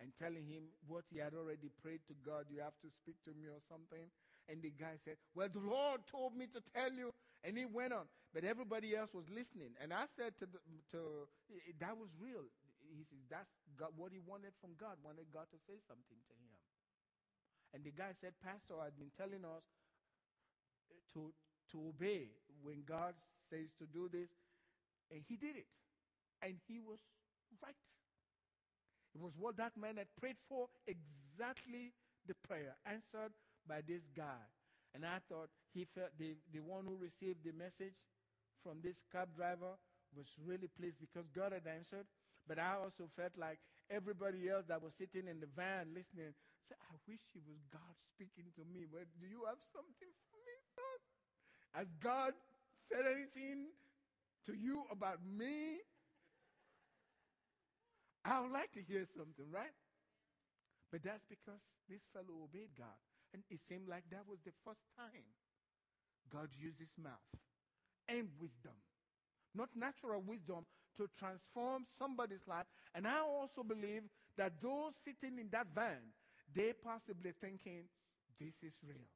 and 0.00 0.12
telling 0.18 0.46
him 0.48 0.72
what 0.88 1.04
he 1.12 1.18
had 1.20 1.34
already 1.34 1.70
prayed 1.82 2.02
to 2.08 2.14
God. 2.24 2.46
You 2.50 2.60
have 2.62 2.76
to 2.82 2.90
speak 2.90 3.16
to 3.24 3.32
me 3.36 3.48
or 3.48 3.60
something. 3.68 4.08
And 4.48 4.62
the 4.62 4.72
guy 4.74 4.98
said, 5.04 5.16
Well, 5.34 5.48
the 5.52 5.62
Lord 5.62 6.02
told 6.10 6.36
me 6.36 6.46
to 6.52 6.60
tell 6.74 6.92
you. 6.92 7.12
And 7.44 7.56
he 7.58 7.64
went 7.66 7.92
on. 7.92 8.06
But 8.34 8.44
everybody 8.44 8.96
else 8.96 9.14
was 9.14 9.24
listening. 9.30 9.72
And 9.82 9.92
I 9.92 10.04
said 10.16 10.34
to, 10.40 10.46
the, 10.46 10.60
to 10.92 11.00
that 11.80 11.96
was 11.96 12.10
real. 12.20 12.44
He 12.92 13.06
says, 13.06 13.22
That's 13.30 13.50
God, 13.78 13.94
what 13.94 14.10
he 14.12 14.20
wanted 14.20 14.54
from 14.58 14.74
God, 14.76 14.98
wanted 15.02 15.30
God 15.30 15.46
to 15.54 15.58
say 15.66 15.78
something 15.86 16.20
to 16.26 16.34
him. 16.34 16.54
And 17.72 17.86
the 17.86 17.94
guy 17.94 18.12
said, 18.18 18.34
Pastor, 18.42 18.78
I've 18.82 18.98
been 18.98 19.14
telling 19.14 19.46
us 19.46 19.62
to, 21.14 21.30
to 21.70 21.76
obey 21.94 22.34
when 22.62 22.82
God 22.82 23.14
says 23.48 23.70
to 23.78 23.86
do 23.86 24.10
this. 24.10 24.30
And 25.10 25.22
he 25.26 25.38
did 25.38 25.54
it. 25.54 25.70
And 26.42 26.58
he 26.66 26.78
was 26.82 26.98
right. 27.62 27.78
It 29.14 29.20
was 29.20 29.34
what 29.38 29.56
that 29.58 29.74
man 29.74 29.98
had 29.98 30.10
prayed 30.18 30.38
for, 30.48 30.70
exactly 30.86 31.92
the 32.26 32.34
prayer 32.46 32.74
answered 32.86 33.34
by 33.66 33.82
this 33.86 34.02
guy. 34.16 34.42
And 34.94 35.06
I 35.06 35.18
thought 35.28 35.50
he 35.74 35.86
felt 35.94 36.10
the, 36.18 36.34
the 36.52 36.60
one 36.60 36.86
who 36.86 36.98
received 36.98 37.42
the 37.46 37.54
message 37.54 37.94
from 38.62 38.78
this 38.82 38.98
cab 39.10 39.28
driver 39.36 39.78
was 40.14 40.26
really 40.42 40.68
pleased 40.78 40.98
because 40.98 41.26
God 41.34 41.52
had 41.52 41.66
answered. 41.66 42.06
But 42.50 42.58
I 42.58 42.82
also 42.82 43.06
felt 43.14 43.38
like 43.38 43.62
everybody 43.86 44.50
else 44.50 44.66
that 44.66 44.82
was 44.82 44.90
sitting 44.98 45.30
in 45.30 45.38
the 45.38 45.46
van 45.54 45.94
listening 45.94 46.34
said, 46.66 46.82
I 46.82 46.98
wish 47.06 47.22
it 47.38 47.46
was 47.46 47.62
God 47.70 47.94
speaking 48.10 48.50
to 48.58 48.66
me. 48.66 48.90
But 48.90 49.06
do 49.22 49.30
you 49.30 49.46
have 49.46 49.62
something 49.70 50.10
for 50.26 50.34
me, 50.42 50.54
son? 50.74 50.98
Has 51.78 51.86
God 52.02 52.34
said 52.90 53.06
anything 53.06 53.70
to 54.50 54.58
you 54.58 54.82
about 54.90 55.22
me? 55.22 55.78
I 58.26 58.42
would 58.42 58.50
like 58.50 58.74
to 58.74 58.82
hear 58.82 59.06
something, 59.14 59.46
right? 59.54 59.70
But 60.90 61.06
that's 61.06 61.22
because 61.30 61.62
this 61.86 62.02
fellow 62.10 62.50
obeyed 62.50 62.74
God. 62.74 62.98
And 63.30 63.46
it 63.46 63.62
seemed 63.62 63.86
like 63.86 64.10
that 64.10 64.26
was 64.26 64.42
the 64.42 64.58
first 64.66 64.82
time 64.98 65.22
God 66.34 66.50
used 66.58 66.82
his 66.82 66.98
mouth 66.98 67.30
and 68.10 68.26
wisdom. 68.42 68.74
Not 69.54 69.70
natural 69.78 70.18
wisdom 70.18 70.66
to 70.96 71.08
transform 71.18 71.86
somebody's 71.98 72.44
life. 72.46 72.66
And 72.94 73.06
I 73.06 73.20
also 73.20 73.62
believe 73.62 74.02
that 74.36 74.60
those 74.62 74.94
sitting 75.04 75.38
in 75.38 75.48
that 75.52 75.68
van, 75.74 76.00
they 76.54 76.72
possibly 76.72 77.32
thinking, 77.40 77.86
this 78.38 78.56
is 78.62 78.74
real. 78.82 79.10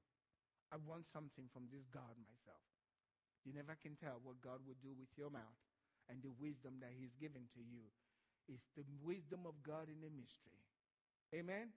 I 0.72 0.76
want 0.82 1.06
something 1.12 1.48
from 1.52 1.70
this 1.70 1.86
God 1.90 2.14
myself. 2.20 2.64
You 3.44 3.52
never 3.52 3.76
can 3.78 3.96
tell 4.00 4.18
what 4.24 4.40
God 4.40 4.64
will 4.64 4.78
do 4.80 4.96
with 4.96 5.12
your 5.16 5.30
mouth 5.30 5.60
and 6.08 6.20
the 6.24 6.32
wisdom 6.40 6.80
that 6.80 6.92
He's 6.96 7.12
given 7.20 7.44
to 7.54 7.60
you. 7.60 7.84
It's 8.48 8.68
the 8.76 8.84
wisdom 9.04 9.48
of 9.48 9.56
God 9.64 9.88
in 9.88 10.00
a 10.04 10.12
mystery. 10.12 10.60
Amen? 11.32 11.72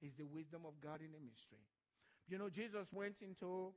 It's 0.00 0.16
the 0.16 0.28
wisdom 0.28 0.64
of 0.64 0.78
God 0.80 1.00
in 1.04 1.12
a 1.12 1.20
mystery. 1.20 1.64
You 2.28 2.38
know, 2.38 2.48
Jesus 2.48 2.88
went 2.92 3.20
into 3.20 3.72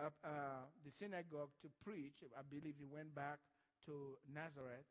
uh, 0.00 0.12
uh, 0.24 0.64
the 0.84 0.92
synagogue 0.96 1.52
to 1.62 1.68
preach. 1.84 2.24
I 2.36 2.42
believe 2.44 2.76
he 2.80 2.88
went 2.88 3.14
back 3.14 3.38
to 3.86 4.16
Nazareth, 4.28 4.88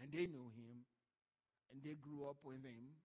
and 0.00 0.12
they 0.12 0.26
knew 0.28 0.48
him, 0.54 0.84
and 1.72 1.82
they 1.82 1.96
grew 1.98 2.28
up 2.28 2.38
with 2.44 2.62
him. 2.62 2.96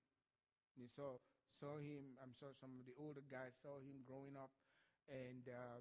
They 0.77 0.88
saw 0.95 1.19
saw 1.60 1.77
him. 1.77 2.17
I'm 2.23 2.34
sure 2.39 2.51
some 2.58 2.73
of 2.80 2.86
the 2.88 2.95
older 2.97 3.23
guys 3.30 3.54
saw 3.62 3.77
him 3.77 4.01
growing 4.08 4.36
up, 4.39 4.49
and 5.12 5.45
uh, 5.47 5.80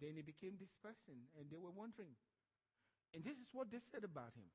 then 0.00 0.18
he 0.18 0.22
became 0.22 0.58
this 0.60 0.74
person, 0.82 1.28
and 1.38 1.48
they 1.48 1.56
were 1.60 1.72
wondering. 1.72 2.12
And 3.14 3.24
this 3.24 3.40
is 3.40 3.48
what 3.56 3.72
they 3.72 3.80
said 3.90 4.04
about 4.04 4.36
him. 4.36 4.50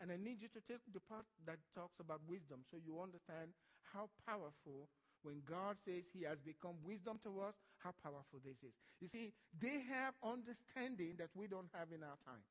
And 0.00 0.10
I 0.12 0.18
need 0.18 0.42
you 0.42 0.50
to 0.52 0.60
take 0.66 0.82
the 0.92 1.00
part 1.00 1.24
that 1.46 1.62
talks 1.72 1.96
about 2.02 2.20
wisdom 2.26 2.66
so 2.68 2.76
you 2.76 3.00
understand 3.00 3.54
how 3.94 4.10
powerful 4.26 4.90
when 5.22 5.40
God 5.46 5.78
says 5.86 6.02
he 6.10 6.26
has 6.26 6.42
become 6.42 6.74
wisdom 6.82 7.22
to 7.22 7.40
us, 7.40 7.54
how 7.78 7.94
powerful 8.02 8.42
this 8.42 8.58
is. 8.66 8.74
You 9.00 9.06
see, 9.06 9.32
they 9.54 9.78
have 9.86 10.18
understanding 10.20 11.14
that 11.22 11.30
we 11.38 11.46
don't 11.46 11.70
have 11.72 11.94
in 11.94 12.02
our 12.02 12.18
time. 12.26 12.42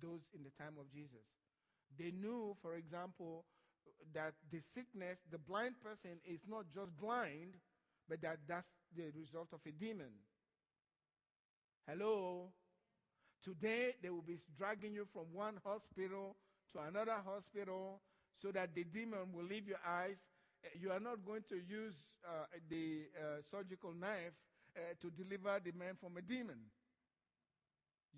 Those 0.00 0.22
in 0.34 0.42
the 0.42 0.50
time 0.62 0.74
of 0.78 0.90
Jesus. 0.92 1.26
They 1.98 2.10
knew, 2.10 2.56
for 2.62 2.74
example, 2.74 3.44
that 4.14 4.34
the 4.50 4.60
sickness, 4.60 5.20
the 5.30 5.38
blind 5.38 5.74
person 5.82 6.18
is 6.24 6.40
not 6.48 6.64
just 6.74 6.96
blind, 6.98 7.56
but 8.08 8.22
that 8.22 8.38
that's 8.48 8.68
the 8.96 9.10
result 9.14 9.48
of 9.52 9.60
a 9.66 9.72
demon. 9.72 10.12
Hello? 11.86 12.52
Today, 13.44 13.94
they 14.02 14.10
will 14.10 14.22
be 14.22 14.38
dragging 14.56 14.94
you 14.94 15.06
from 15.12 15.26
one 15.32 15.58
hospital 15.64 16.36
to 16.72 16.78
another 16.88 17.16
hospital 17.24 18.00
so 18.40 18.50
that 18.52 18.74
the 18.74 18.84
demon 18.84 19.32
will 19.32 19.44
leave 19.44 19.68
your 19.68 19.82
eyes 19.86 20.16
you 20.78 20.90
are 20.90 21.00
not 21.00 21.24
going 21.26 21.42
to 21.48 21.56
use 21.56 21.94
uh, 22.24 22.46
the 22.70 23.06
uh, 23.18 23.42
surgical 23.50 23.92
knife 23.92 24.34
uh, 24.76 24.80
to 25.00 25.10
deliver 25.10 25.58
the 25.64 25.72
man 25.72 25.94
from 26.00 26.16
a 26.16 26.22
demon. 26.22 26.58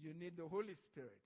You 0.01 0.13
need 0.15 0.37
the 0.37 0.47
Holy 0.47 0.75
Spirit. 0.75 1.19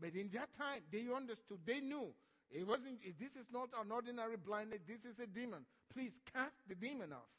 But 0.00 0.16
in 0.16 0.32
that 0.32 0.48
time, 0.56 0.80
they 0.90 1.04
understood, 1.12 1.60
they 1.66 1.80
knew 1.80 2.08
it 2.50 2.66
wasn't, 2.66 2.98
this 3.20 3.36
is 3.36 3.46
not 3.52 3.68
an 3.78 3.92
ordinary 3.92 4.40
blindness, 4.40 4.80
this 4.88 5.04
is 5.04 5.20
a 5.20 5.26
demon. 5.28 5.62
Please 5.92 6.18
cast 6.32 6.56
the 6.66 6.74
demon 6.74 7.12
off 7.12 7.30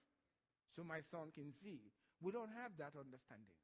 so 0.75 0.83
my 0.83 1.01
son 1.01 1.33
can 1.33 1.51
see. 1.63 1.81
We 2.21 2.31
don't 2.31 2.53
have 2.61 2.71
that 2.77 2.93
understanding. 2.95 3.57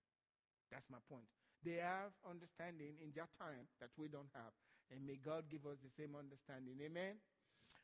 That's 0.72 0.90
my 0.90 1.00
point. 1.08 1.30
They 1.64 1.80
have 1.80 2.12
understanding 2.28 2.98
in 3.00 3.14
that 3.16 3.30
time 3.38 3.70
that 3.80 3.94
we 3.96 4.08
don't 4.08 4.30
have. 4.34 4.52
And 4.92 5.06
may 5.06 5.20
God 5.20 5.46
give 5.50 5.66
us 5.68 5.78
the 5.84 5.92
same 5.94 6.16
understanding. 6.16 6.76
Amen. 6.84 7.20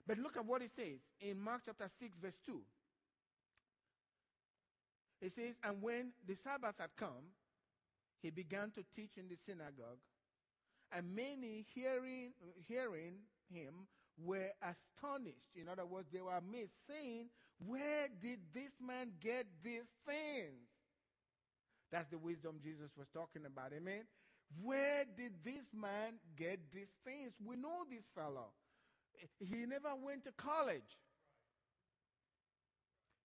But 0.07 0.17
look 0.17 0.35
at 0.35 0.45
what 0.45 0.61
it 0.61 0.71
says 0.75 0.99
in 1.21 1.39
Mark 1.39 1.61
chapter 1.65 1.87
6, 1.87 2.17
verse 2.19 2.39
2. 2.45 2.59
It 5.21 5.31
says, 5.31 5.55
And 5.63 5.81
when 5.81 6.11
the 6.27 6.35
Sabbath 6.35 6.75
had 6.79 6.91
come, 6.97 7.31
he 8.21 8.29
began 8.29 8.71
to 8.71 8.83
teach 8.95 9.15
in 9.17 9.27
the 9.27 9.35
synagogue, 9.35 9.99
and 10.95 11.15
many 11.15 11.65
hearing, 11.73 12.33
hearing 12.67 13.15
him 13.51 13.87
were 14.17 14.49
astonished. 14.61 15.49
In 15.55 15.67
other 15.67 15.85
words, 15.85 16.07
they 16.11 16.21
were 16.21 16.37
amazed, 16.37 16.73
saying, 16.87 17.27
Where 17.65 18.07
did 18.21 18.39
this 18.53 18.71
man 18.79 19.11
get 19.19 19.45
these 19.63 19.89
things? 20.05 20.69
That's 21.91 22.09
the 22.09 22.17
wisdom 22.17 22.59
Jesus 22.63 22.91
was 22.97 23.07
talking 23.13 23.45
about. 23.45 23.71
Amen. 23.75 24.03
Where 24.61 25.05
did 25.17 25.33
this 25.43 25.67
man 25.73 26.19
get 26.35 26.59
these 26.71 26.93
things? 27.05 27.33
We 27.43 27.55
know 27.55 27.85
this 27.89 28.05
fellow. 28.15 28.49
He 29.39 29.65
never 29.65 29.95
went 30.03 30.25
to 30.25 30.31
college. 30.31 30.97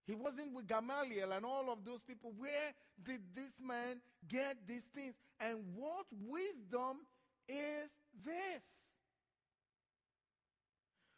He 0.07 0.15
wasn't 0.15 0.55
with 0.55 0.67
Gamaliel 0.67 1.33
and 1.33 1.45
all 1.45 1.71
of 1.71 1.85
those 1.85 2.03
people. 2.03 2.33
Where 2.39 2.73
did 3.05 3.21
this 3.35 3.53
man 3.61 4.01
get 4.27 4.57
these 4.67 4.85
things? 4.95 5.15
And 5.39 5.59
what 5.75 6.07
wisdom 6.27 7.05
is 7.49 7.91
this? 8.25 8.65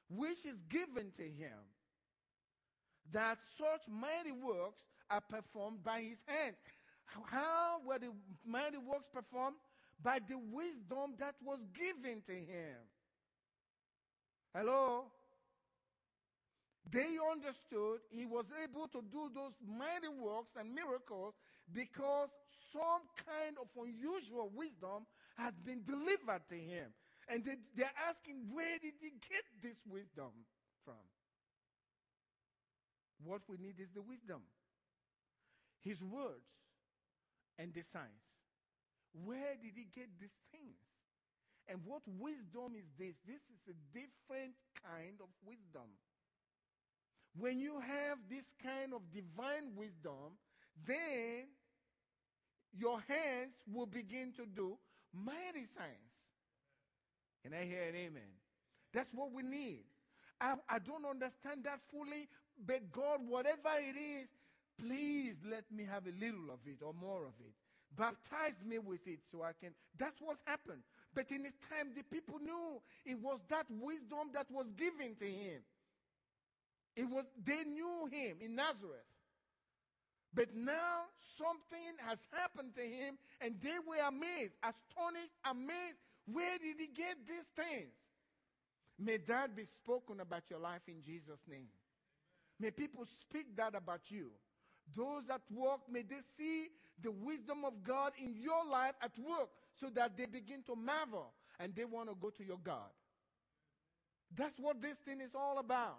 Which 0.09 0.45
is 0.45 0.63
given 0.63 1.11
to 1.17 1.23
him 1.23 1.59
that 3.13 3.39
such 3.59 3.89
mighty 3.89 4.33
works 4.33 4.83
are 5.11 5.21
performed 5.21 5.83
by 5.83 6.01
his 6.01 6.19
hands. 6.27 6.57
How 7.27 7.81
were 7.85 7.99
the 7.99 8.13
mighty 8.47 8.79
works 8.79 9.09
performed? 9.13 9.57
By 10.03 10.21
the 10.21 10.39
wisdom 10.39 11.15
that 11.19 11.35
was 11.45 11.59
given 11.75 12.23
to 12.27 12.33
him. 12.33 12.77
Hello? 14.55 15.05
They 16.91 17.19
understood 17.31 18.01
he 18.11 18.27
was 18.27 18.47
able 18.65 18.89
to 18.89 19.03
do 19.13 19.31
those 19.35 19.53
mighty 19.67 20.09
works 20.09 20.51
and 20.59 20.75
miracles 20.75 21.35
because 21.73 22.31
some 22.73 23.03
kind 23.27 23.57
of 23.61 23.69
unusual 23.77 24.51
wisdom 24.55 25.07
has 25.41 25.55
been 25.65 25.83
delivered 25.85 26.45
to 26.49 26.57
him. 26.57 26.93
And 27.29 27.45
they, 27.45 27.57
they're 27.77 27.99
asking, 28.09 28.51
where 28.53 28.79
did 28.83 28.95
he 29.01 29.11
get 29.25 29.47
this 29.63 29.79
wisdom 29.87 30.35
from? 30.85 31.01
What 33.25 33.43
we 33.49 33.57
need 33.57 33.79
is 33.79 33.89
the 33.95 34.03
wisdom, 34.03 34.41
his 35.81 36.03
words, 36.03 36.49
and 37.59 37.73
the 37.75 37.83
signs. 37.93 38.25
Where 39.13 39.55
did 39.61 39.77
he 39.77 39.87
get 39.95 40.09
these 40.19 40.35
things? 40.51 40.81
And 41.69 41.81
what 41.85 42.03
wisdom 42.19 42.75
is 42.75 42.89
this? 42.99 43.15
This 43.27 43.43
is 43.47 43.63
a 43.69 43.77
different 43.93 44.57
kind 44.83 45.21
of 45.21 45.29
wisdom. 45.47 45.87
When 47.39 47.61
you 47.61 47.79
have 47.79 48.19
this 48.29 48.51
kind 48.63 48.93
of 48.93 49.03
divine 49.13 49.77
wisdom, 49.77 50.35
then 50.87 51.47
your 52.73 52.99
hands 53.07 53.55
will 53.71 53.87
begin 53.87 54.33
to 54.37 54.47
do 54.47 54.79
mighty 55.15 55.67
signs. 55.77 56.13
Can 57.43 57.55
I 57.55 57.65
hear 57.65 57.83
an 57.83 57.97
amen? 57.97 58.33
That's 58.93 59.13
what 59.15 59.33
we 59.33 59.43
need. 59.43 59.85
I, 60.41 60.55
I 60.69 60.79
don't 60.79 61.07
understand 61.07 61.65
that 61.65 61.81
fully, 61.91 62.29
but 62.67 62.91
God, 62.93 63.21
whatever 63.29 63.71
it 63.79 63.97
is, 63.99 64.29
please 64.79 65.37
let 65.49 65.65
me 65.71 65.85
have 65.85 66.07
a 66.07 66.13
little 66.19 66.51
of 66.53 66.61
it 66.67 66.83
or 66.83 66.93
more 66.95 67.25
of 67.25 67.35
it 67.41 67.55
Baptize 67.97 68.55
me 68.65 68.79
with 68.79 69.07
it 69.07 69.19
so 69.33 69.43
I 69.43 69.53
can. 69.61 69.71
That's 69.99 70.21
what 70.21 70.37
happened. 70.45 70.83
But 71.15 71.31
in 71.31 71.45
his 71.45 71.55
time, 71.69 71.91
the 71.97 72.05
people 72.05 72.39
knew 72.39 72.81
it 73.05 73.19
was 73.21 73.41
that 73.49 73.67
wisdom 73.69 74.31
that 74.33 74.47
was 74.51 74.67
given 74.77 75.17
to 75.19 75.25
him. 75.27 75.61
It 76.97 77.05
was, 77.11 77.25
they 77.45 77.65
knew 77.65 78.09
him 78.11 78.39
in 78.41 78.55
Nazareth. 78.55 79.10
But 80.33 80.55
now 80.55 81.11
something 81.37 81.95
has 82.07 82.19
happened 82.33 82.75
to 82.77 82.83
him, 82.83 83.19
and 83.41 83.55
they 83.63 83.79
were 83.87 84.07
amazed, 84.07 84.55
astonished, 84.63 85.35
amazed. 85.45 85.99
Where 86.27 86.59
did 86.59 86.77
he 86.79 86.87
get 86.87 87.17
these 87.27 87.49
things? 87.57 87.91
May 88.99 89.17
that 89.29 89.57
be 89.57 89.65
spoken 89.65 90.21
about 90.21 90.43
your 90.51 90.61
life 90.61 90.83
in 90.87 91.03
Jesus' 91.03 91.41
name. 91.49 91.69
May 92.61 92.71
people 92.71 93.07
speak 93.07 93.57
that 93.57 93.75
about 93.75 94.03
you. 94.11 94.31
Those 94.95 95.31
at 95.31 95.41
work, 95.51 95.81
may 95.91 96.03
they 96.03 96.21
see 96.37 96.69
the 97.03 97.11
wisdom 97.11 97.65
of 97.65 97.83
God 97.83 98.13
in 98.23 98.35
your 98.35 98.65
life 98.71 98.95
at 99.03 99.13
work 99.19 99.49
so 99.81 99.89
that 99.95 100.17
they 100.17 100.27
begin 100.27 100.63
to 100.65 100.77
marvel 100.77 101.33
and 101.59 101.75
they 101.75 101.85
want 101.85 102.09
to 102.11 102.15
go 102.15 102.31
to 102.31 102.45
your 102.45 102.59
God. 102.63 102.91
That's 104.37 104.59
what 104.59 104.83
this 104.83 104.99
thing 104.99 105.21
is 105.21 105.35
all 105.35 105.59
about. 105.59 105.99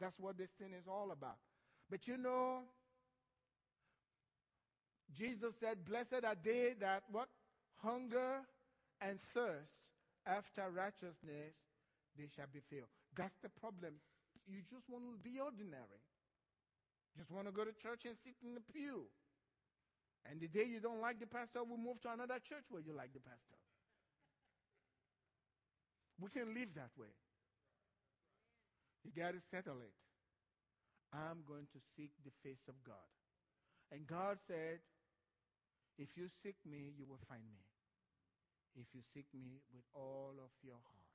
That's 0.00 0.18
what 0.18 0.36
this 0.36 0.50
thing 0.50 0.72
is 0.78 0.86
all 0.86 1.10
about. 1.12 1.38
But 1.90 2.06
you 2.06 2.16
know, 2.16 2.62
Jesus 5.16 5.54
said, 5.60 5.84
Blessed 5.84 6.24
are 6.24 6.36
they 6.42 6.74
that 6.80 7.04
what? 7.10 7.28
Hunger 7.82 8.40
and 9.00 9.18
thirst 9.34 9.74
after 10.26 10.70
righteousness, 10.70 11.54
they 12.16 12.28
shall 12.34 12.46
be 12.52 12.60
filled. 12.70 12.90
That's 13.16 13.36
the 13.42 13.48
problem. 13.48 13.94
You 14.46 14.62
just 14.62 14.88
want 14.88 15.04
to 15.10 15.18
be 15.18 15.38
ordinary. 15.38 16.02
Just 17.16 17.30
want 17.30 17.46
to 17.46 17.52
go 17.52 17.64
to 17.64 17.72
church 17.72 18.06
and 18.06 18.16
sit 18.24 18.34
in 18.42 18.54
the 18.54 18.64
pew. 18.72 19.04
And 20.30 20.40
the 20.40 20.48
day 20.48 20.64
you 20.64 20.80
don't 20.80 21.00
like 21.00 21.18
the 21.18 21.26
pastor, 21.26 21.60
we 21.66 21.76
move 21.76 22.00
to 22.06 22.12
another 22.12 22.38
church 22.38 22.64
where 22.70 22.80
you 22.80 22.94
like 22.94 23.12
the 23.12 23.20
pastor. 23.20 23.58
We 26.20 26.30
can 26.30 26.54
live 26.54 26.70
that 26.78 26.94
way. 26.96 27.10
You 29.02 29.10
got 29.10 29.34
to 29.34 29.42
settle 29.50 29.82
it. 29.82 29.92
I'm 31.12 31.42
going 31.44 31.66
to 31.74 31.80
seek 31.96 32.14
the 32.24 32.30
face 32.46 32.62
of 32.68 32.78
God. 32.86 33.10
And 33.90 34.06
God 34.06 34.38
said, 34.46 34.80
If 35.98 36.16
you 36.16 36.28
seek 36.42 36.56
me, 36.64 36.92
you 36.96 37.04
will 37.06 37.20
find 37.28 37.44
me. 37.44 37.60
If 38.74 38.88
you 38.96 39.04
seek 39.12 39.28
me 39.36 39.60
with 39.74 39.84
all 39.92 40.32
of 40.40 40.50
your 40.64 40.80
heart, 40.80 41.12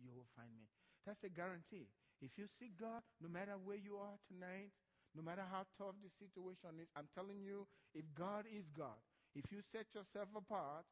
you 0.00 0.08
will 0.16 0.28
find 0.36 0.48
me. 0.56 0.64
That's 1.04 1.20
a 1.24 1.28
guarantee. 1.28 1.92
If 2.22 2.32
you 2.38 2.46
seek 2.58 2.78
God, 2.80 3.02
no 3.20 3.28
matter 3.28 3.58
where 3.60 3.76
you 3.76 3.98
are 4.00 4.16
tonight, 4.30 4.72
no 5.12 5.20
matter 5.20 5.44
how 5.44 5.68
tough 5.76 5.98
the 6.00 6.08
situation 6.16 6.80
is, 6.80 6.88
I'm 6.96 7.10
telling 7.12 7.42
you, 7.44 7.68
if 7.92 8.06
God 8.16 8.48
is 8.48 8.64
God, 8.72 8.96
if 9.36 9.44
you 9.52 9.60
set 9.74 9.84
yourself 9.92 10.32
apart, 10.32 10.86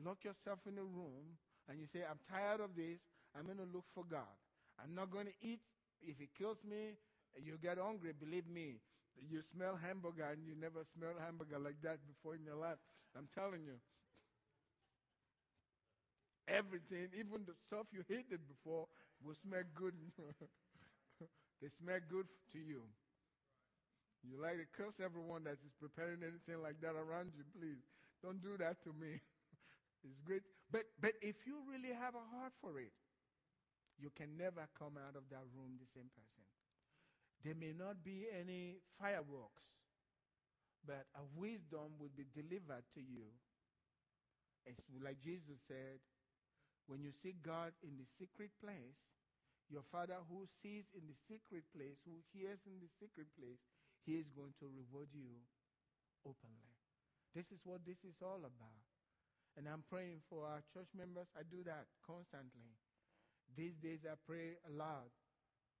lock 0.00 0.24
yourself 0.24 0.64
in 0.64 0.78
a 0.78 0.86
room, 0.86 1.36
and 1.68 1.76
you 1.76 1.86
say, 1.92 2.00
I'm 2.08 2.20
tired 2.30 2.64
of 2.64 2.72
this, 2.72 2.96
I'm 3.36 3.44
going 3.44 3.60
to 3.60 3.68
look 3.68 3.84
for 3.92 4.04
God. 4.08 4.32
I'm 4.80 4.94
not 4.94 5.12
going 5.12 5.26
to 5.26 5.36
eat. 5.44 5.60
If 6.00 6.16
it 6.22 6.30
kills 6.38 6.56
me, 6.64 6.96
you 7.36 7.58
get 7.60 7.76
hungry. 7.76 8.14
Believe 8.16 8.48
me, 8.48 8.80
you 9.30 9.42
smell 9.42 9.76
hamburger 9.76 10.24
and 10.30 10.44
you 10.46 10.54
never 10.54 10.84
smell 10.94 11.14
hamburger 11.18 11.58
like 11.58 11.80
that 11.82 11.98
before 12.06 12.34
in 12.34 12.44
your 12.44 12.56
life. 12.56 12.78
I'm 13.16 13.28
telling 13.34 13.64
you. 13.64 13.78
Everything, 16.48 17.08
even 17.12 17.44
the 17.46 17.54
stuff 17.66 17.86
you 17.92 18.02
hated 18.08 18.40
before, 18.48 18.88
will 19.22 19.34
smell 19.34 19.62
good. 19.74 19.94
they 21.60 21.68
smell 21.78 22.00
good 22.08 22.26
to 22.52 22.58
you. 22.58 22.82
You 24.22 24.38
like 24.40 24.58
to 24.58 24.66
curse 24.74 24.98
everyone 25.02 25.44
that 25.44 25.58
is 25.62 25.74
preparing 25.78 26.22
anything 26.22 26.62
like 26.62 26.80
that 26.82 26.94
around 26.98 27.32
you, 27.34 27.44
please. 27.54 27.82
Don't 28.22 28.42
do 28.42 28.56
that 28.58 28.82
to 28.84 28.90
me. 28.98 29.20
it's 30.04 30.18
great. 30.26 30.42
But, 30.70 30.84
but 31.00 31.14
if 31.22 31.46
you 31.46 31.62
really 31.66 31.94
have 31.94 32.14
a 32.14 32.24
heart 32.34 32.52
for 32.60 32.78
it, 32.80 32.92
you 33.98 34.10
can 34.16 34.36
never 34.38 34.66
come 34.78 34.96
out 34.96 35.16
of 35.16 35.28
that 35.30 35.44
room 35.54 35.76
the 35.78 35.86
same 35.94 36.08
person. 36.14 36.42
There 37.44 37.54
may 37.54 37.72
not 37.72 38.02
be 38.02 38.26
any 38.28 38.82
fireworks, 38.98 39.62
but 40.82 41.06
a 41.14 41.24
wisdom 41.38 41.94
will 41.98 42.12
be 42.16 42.26
delivered 42.34 42.82
to 42.94 43.00
you. 43.00 43.30
It's 44.66 44.82
like 45.00 45.22
Jesus 45.22 45.58
said, 45.70 46.02
when 46.90 47.04
you 47.04 47.12
seek 47.22 47.38
God 47.44 47.72
in 47.84 47.96
the 47.96 48.08
secret 48.18 48.50
place, 48.58 48.98
your 49.68 49.84
Father 49.92 50.16
who 50.32 50.48
sees 50.64 50.88
in 50.96 51.04
the 51.04 51.16
secret 51.28 51.62
place, 51.76 52.00
who 52.08 52.24
hears 52.32 52.58
in 52.64 52.80
the 52.80 52.88
secret 52.96 53.28
place, 53.36 53.60
he 54.08 54.16
is 54.16 54.28
going 54.32 54.56
to 54.58 54.66
reward 54.72 55.12
you 55.12 55.44
openly. 56.24 56.72
This 57.36 57.44
is 57.52 57.60
what 57.68 57.84
this 57.84 58.00
is 58.02 58.16
all 58.24 58.40
about. 58.40 58.82
And 59.60 59.68
I'm 59.68 59.84
praying 59.92 60.24
for 60.32 60.48
our 60.48 60.64
church 60.72 60.88
members. 60.96 61.28
I 61.36 61.44
do 61.44 61.60
that 61.68 61.84
constantly. 62.00 62.72
These 63.52 63.76
days 63.84 64.00
I 64.08 64.16
pray 64.24 64.56
aloud 64.64 65.12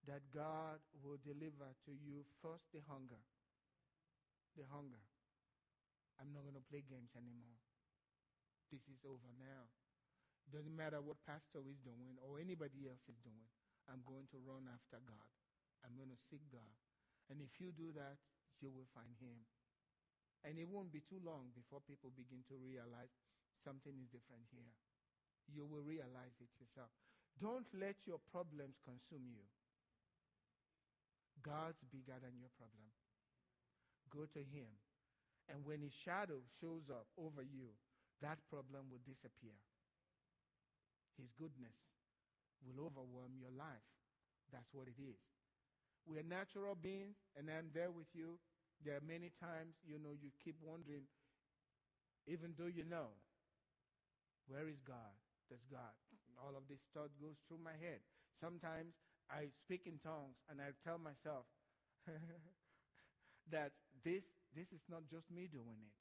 that 0.08 0.24
God 0.32 0.80
will 1.04 1.20
deliver 1.20 1.68
to 1.84 1.92
you 1.92 2.24
first 2.40 2.64
the 2.72 2.80
hunger. 2.88 3.20
The 4.56 4.64
hunger. 4.72 5.04
I'm 6.16 6.32
not 6.32 6.48
going 6.48 6.56
to 6.56 6.66
play 6.72 6.82
games 6.82 7.12
anymore. 7.14 7.60
This 8.72 8.82
is 8.88 9.04
over 9.04 9.30
now. 9.36 9.68
Doesn't 10.48 10.72
matter 10.72 11.04
what 11.04 11.20
pastor 11.28 11.60
is 11.68 11.76
doing 11.84 12.16
or 12.24 12.40
anybody 12.40 12.88
else 12.88 13.04
is 13.04 13.20
doing. 13.20 13.48
I'm 13.86 14.00
going 14.08 14.24
to 14.32 14.40
run 14.48 14.64
after 14.68 14.96
God. 15.04 15.28
I'm 15.84 15.92
going 15.94 16.10
to 16.10 16.20
seek 16.32 16.42
God. 16.48 16.74
And 17.28 17.44
if 17.44 17.60
you 17.60 17.76
do 17.76 17.92
that, 17.92 18.16
you 18.64 18.72
will 18.72 18.88
find 18.96 19.12
Him. 19.20 19.44
And 20.42 20.56
it 20.56 20.68
won't 20.68 20.88
be 20.88 21.04
too 21.04 21.20
long 21.20 21.52
before 21.52 21.84
people 21.84 22.08
begin 22.16 22.40
to 22.48 22.56
realize 22.56 23.12
something 23.60 23.92
is 24.00 24.08
different 24.08 24.48
here. 24.48 24.72
You 25.52 25.68
will 25.68 25.84
realize 25.84 26.32
it 26.40 26.52
yourself. 26.56 26.92
Don't 27.36 27.68
let 27.76 28.00
your 28.08 28.20
problems 28.32 28.80
consume 28.84 29.28
you. 29.28 29.44
God's 31.42 31.80
bigger 31.90 32.16
than 32.20 32.36
your 32.38 32.52
problem. 32.56 32.90
Go 34.10 34.26
to 34.30 34.42
Him. 34.42 34.70
And 35.48 35.64
when 35.64 35.80
His 35.80 35.94
shadow 35.94 36.44
shows 36.60 36.88
up 36.92 37.08
over 37.16 37.40
you, 37.42 37.72
that 38.20 38.38
problem 38.50 38.90
will 38.90 39.02
disappear. 39.06 39.56
His 41.16 41.30
goodness 41.38 41.74
will 42.62 42.84
overwhelm 42.84 43.38
your 43.38 43.54
life. 43.54 43.86
That's 44.52 44.68
what 44.72 44.88
it 44.88 44.98
is. 45.00 45.20
We 46.08 46.16
are 46.18 46.26
natural 46.26 46.74
beings, 46.74 47.20
and 47.36 47.50
I'm 47.52 47.68
there 47.74 47.90
with 47.92 48.08
you. 48.16 48.40
There 48.84 48.96
are 48.96 49.04
many 49.04 49.30
times, 49.36 49.76
you 49.84 49.98
know, 49.98 50.14
you 50.16 50.30
keep 50.40 50.56
wondering, 50.62 51.04
even 52.26 52.54
though 52.56 52.70
you 52.70 52.86
know, 52.86 53.12
where 54.48 54.68
is 54.68 54.80
God? 54.80 55.12
There's 55.50 55.64
God. 55.68 55.92
All 56.40 56.56
of 56.56 56.64
this 56.70 56.80
thought 56.94 57.10
goes 57.20 57.36
through 57.44 57.60
my 57.60 57.76
head. 57.76 58.00
Sometimes 58.40 58.94
I 59.28 59.52
speak 59.60 59.84
in 59.86 60.00
tongues 60.00 60.40
and 60.48 60.60
I 60.60 60.72
tell 60.84 60.98
myself 60.98 61.44
that 63.52 63.72
this, 64.04 64.24
this 64.56 64.68
is 64.72 64.84
not 64.88 65.04
just 65.08 65.28
me 65.30 65.48
doing 65.48 65.80
it. 65.84 65.94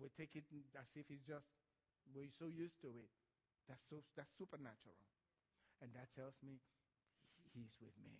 We 0.00 0.08
take 0.16 0.34
it 0.34 0.48
as 0.74 0.88
if 0.96 1.06
it's 1.12 1.22
just, 1.22 1.46
we're 2.10 2.32
so 2.38 2.48
used 2.48 2.80
to 2.82 2.90
it. 2.90 3.12
That's, 3.68 3.82
so, 3.90 4.02
that's 4.16 4.32
supernatural. 4.34 4.98
And 5.84 5.92
that 5.94 6.10
tells 6.16 6.34
me 6.42 6.58
he's 7.52 7.76
with 7.78 7.94
me. 8.02 8.18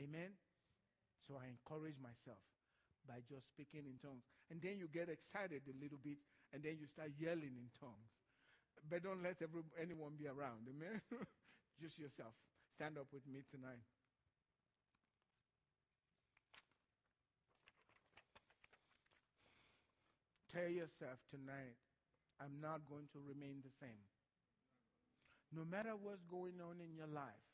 Amen? 0.00 0.34
So 1.28 1.36
I 1.38 1.50
encourage 1.50 1.98
myself 2.00 2.40
by 3.06 3.22
just 3.26 3.50
speaking 3.50 3.86
in 3.86 3.98
tongues. 4.02 4.26
And 4.50 4.58
then 4.62 4.78
you 4.78 4.88
get 4.90 5.10
excited 5.10 5.62
a 5.66 5.76
little 5.78 5.98
bit, 6.02 6.18
and 6.54 6.62
then 6.62 6.78
you 6.78 6.86
start 6.86 7.14
yelling 7.18 7.54
in 7.58 7.68
tongues. 7.78 8.12
But 8.86 9.02
don't 9.02 9.22
let 9.22 9.42
every, 9.42 9.62
anyone 9.78 10.14
be 10.18 10.26
around. 10.30 10.66
Amen? 10.70 11.02
just 11.82 11.98
yourself. 11.98 12.34
Stand 12.76 12.98
up 12.98 13.08
with 13.12 13.26
me 13.26 13.40
tonight. 13.50 13.82
Tell 20.52 20.68
yourself 20.68 21.18
tonight, 21.28 21.76
I'm 22.40 22.60
not 22.60 22.80
going 22.88 23.08
to 23.12 23.20
remain 23.20 23.60
the 23.64 23.72
same 23.80 24.04
no 25.54 25.64
matter 25.64 25.94
what's 25.94 26.24
going 26.26 26.58
on 26.60 26.82
in 26.82 26.96
your 26.96 27.06
life, 27.06 27.46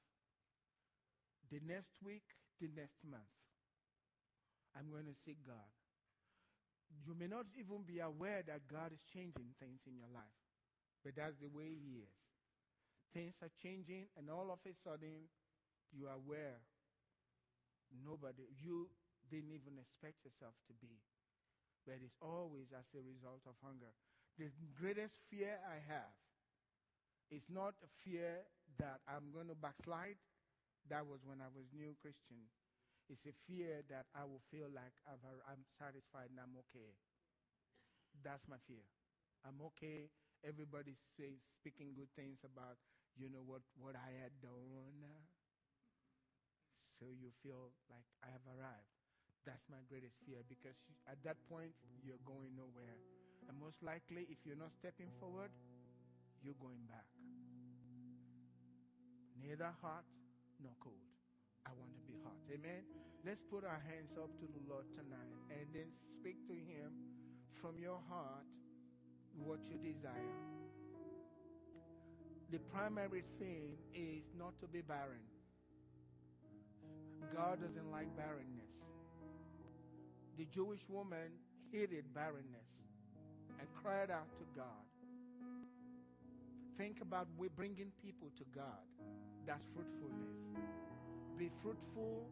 the 1.50 1.60
next 1.66 2.00
week, 2.02 2.24
the 2.60 2.68
next 2.74 2.98
month, 3.04 3.28
I'm 4.72 4.88
going 4.88 5.04
to 5.04 5.16
seek 5.24 5.36
God. 5.46 5.68
You 7.04 7.14
may 7.14 7.26
not 7.26 7.46
even 7.58 7.84
be 7.84 8.00
aware 8.00 8.42
that 8.46 8.68
God 8.68 8.92
is 8.92 9.00
changing 9.12 9.52
things 9.60 9.80
in 9.86 9.96
your 9.96 10.08
life, 10.12 10.38
but 11.04 11.16
that's 11.16 11.36
the 11.40 11.48
way 11.52 11.68
He 11.68 12.00
is. 12.00 12.16
Things 13.14 13.36
are 13.42 13.50
changing, 13.62 14.08
and 14.16 14.28
all 14.30 14.50
of 14.50 14.58
a 14.66 14.74
sudden, 14.82 15.28
you 15.92 16.06
are 16.08 16.16
aware. 16.16 16.60
Nobody, 18.04 18.48
you 18.58 18.90
didn't 19.30 19.52
even 19.54 19.78
expect 19.78 20.24
yourself 20.24 20.54
to 20.66 20.74
be. 20.82 20.98
But 21.86 22.00
it's 22.04 22.18
always 22.22 22.72
as 22.72 22.86
a 22.94 23.02
result 23.02 23.42
of 23.46 23.54
hunger. 23.62 23.92
The 24.38 24.50
greatest 24.78 25.16
fear 25.30 25.58
I 25.66 25.80
have 25.92 26.14
is 27.30 27.42
not 27.50 27.74
a 27.82 27.90
fear 28.04 28.46
that 28.78 29.00
I'm 29.08 29.32
going 29.34 29.48
to 29.48 29.58
backslide. 29.58 30.18
That 30.90 31.06
was 31.06 31.20
when 31.24 31.40
I 31.42 31.50
was 31.54 31.66
new 31.74 31.94
Christian. 32.02 32.48
It's 33.10 33.26
a 33.26 33.34
fear 33.46 33.82
that 33.90 34.06
I 34.14 34.24
will 34.24 34.42
feel 34.50 34.68
like 34.72 34.94
i 35.06 35.14
am 35.52 35.62
satisfied 35.78 36.30
and 36.32 36.40
I'm 36.40 36.56
okay. 36.68 36.94
That's 38.24 38.44
my 38.48 38.56
fear. 38.68 38.84
I'm 39.44 39.58
okay. 39.74 40.08
Everybody's 40.46 41.00
speaking 41.08 41.94
good 41.94 42.10
things 42.16 42.38
about, 42.44 42.78
you 43.16 43.28
know, 43.28 43.44
what, 43.44 43.62
what 43.76 43.94
I 43.96 44.10
had 44.22 44.32
done. 44.40 45.02
So 46.98 47.10
you 47.10 47.34
feel 47.42 47.74
like 47.90 48.06
I 48.22 48.30
have 48.30 48.44
arrived. 48.46 48.90
That's 49.42 49.66
my 49.66 49.82
greatest 49.90 50.14
fear 50.22 50.46
because 50.46 50.78
at 51.10 51.18
that 51.26 51.34
point, 51.50 51.74
you're 52.06 52.22
going 52.22 52.54
nowhere. 52.54 52.94
And 53.50 53.58
most 53.58 53.82
likely, 53.82 54.30
if 54.30 54.38
you're 54.46 54.58
not 54.58 54.70
stepping 54.70 55.10
forward, 55.18 55.50
you're 56.46 56.58
going 56.62 56.86
back. 56.86 57.06
Neither 59.34 59.74
hot 59.82 60.06
nor 60.62 60.78
cold. 60.78 61.02
I 61.66 61.74
want 61.74 61.90
to 61.98 62.02
be 62.06 62.14
hot. 62.22 62.38
Amen. 62.54 62.86
Let's 63.26 63.42
put 63.50 63.66
our 63.66 63.82
hands 63.82 64.14
up 64.14 64.30
to 64.38 64.46
the 64.46 64.62
Lord 64.70 64.86
tonight 64.94 65.34
and 65.50 65.66
then 65.74 65.90
speak 66.14 66.38
to 66.46 66.54
Him 66.54 66.90
from 67.58 67.78
your 67.78 67.98
heart 68.06 68.46
what 69.38 69.58
you 69.66 69.78
desire. 69.78 70.38
The 72.52 72.58
primary 72.68 73.24
thing 73.38 73.80
is 73.94 74.28
not 74.38 74.52
to 74.60 74.66
be 74.68 74.82
barren. 74.82 75.24
God 77.32 77.62
doesn't 77.62 77.90
like 77.90 78.14
barrenness. 78.14 78.76
The 80.36 80.44
Jewish 80.52 80.84
woman 80.86 81.32
hated 81.72 82.04
barrenness 82.12 82.68
and 83.58 83.66
cried 83.82 84.10
out 84.10 84.28
to 84.36 84.44
God. 84.54 84.84
Think 86.76 87.00
about 87.00 87.26
we 87.38 87.48
bringing 87.48 87.90
people 88.04 88.28
to 88.36 88.44
God. 88.54 88.84
That's 89.46 89.64
fruitfulness. 89.72 90.36
Be 91.38 91.48
fruitful 91.62 92.28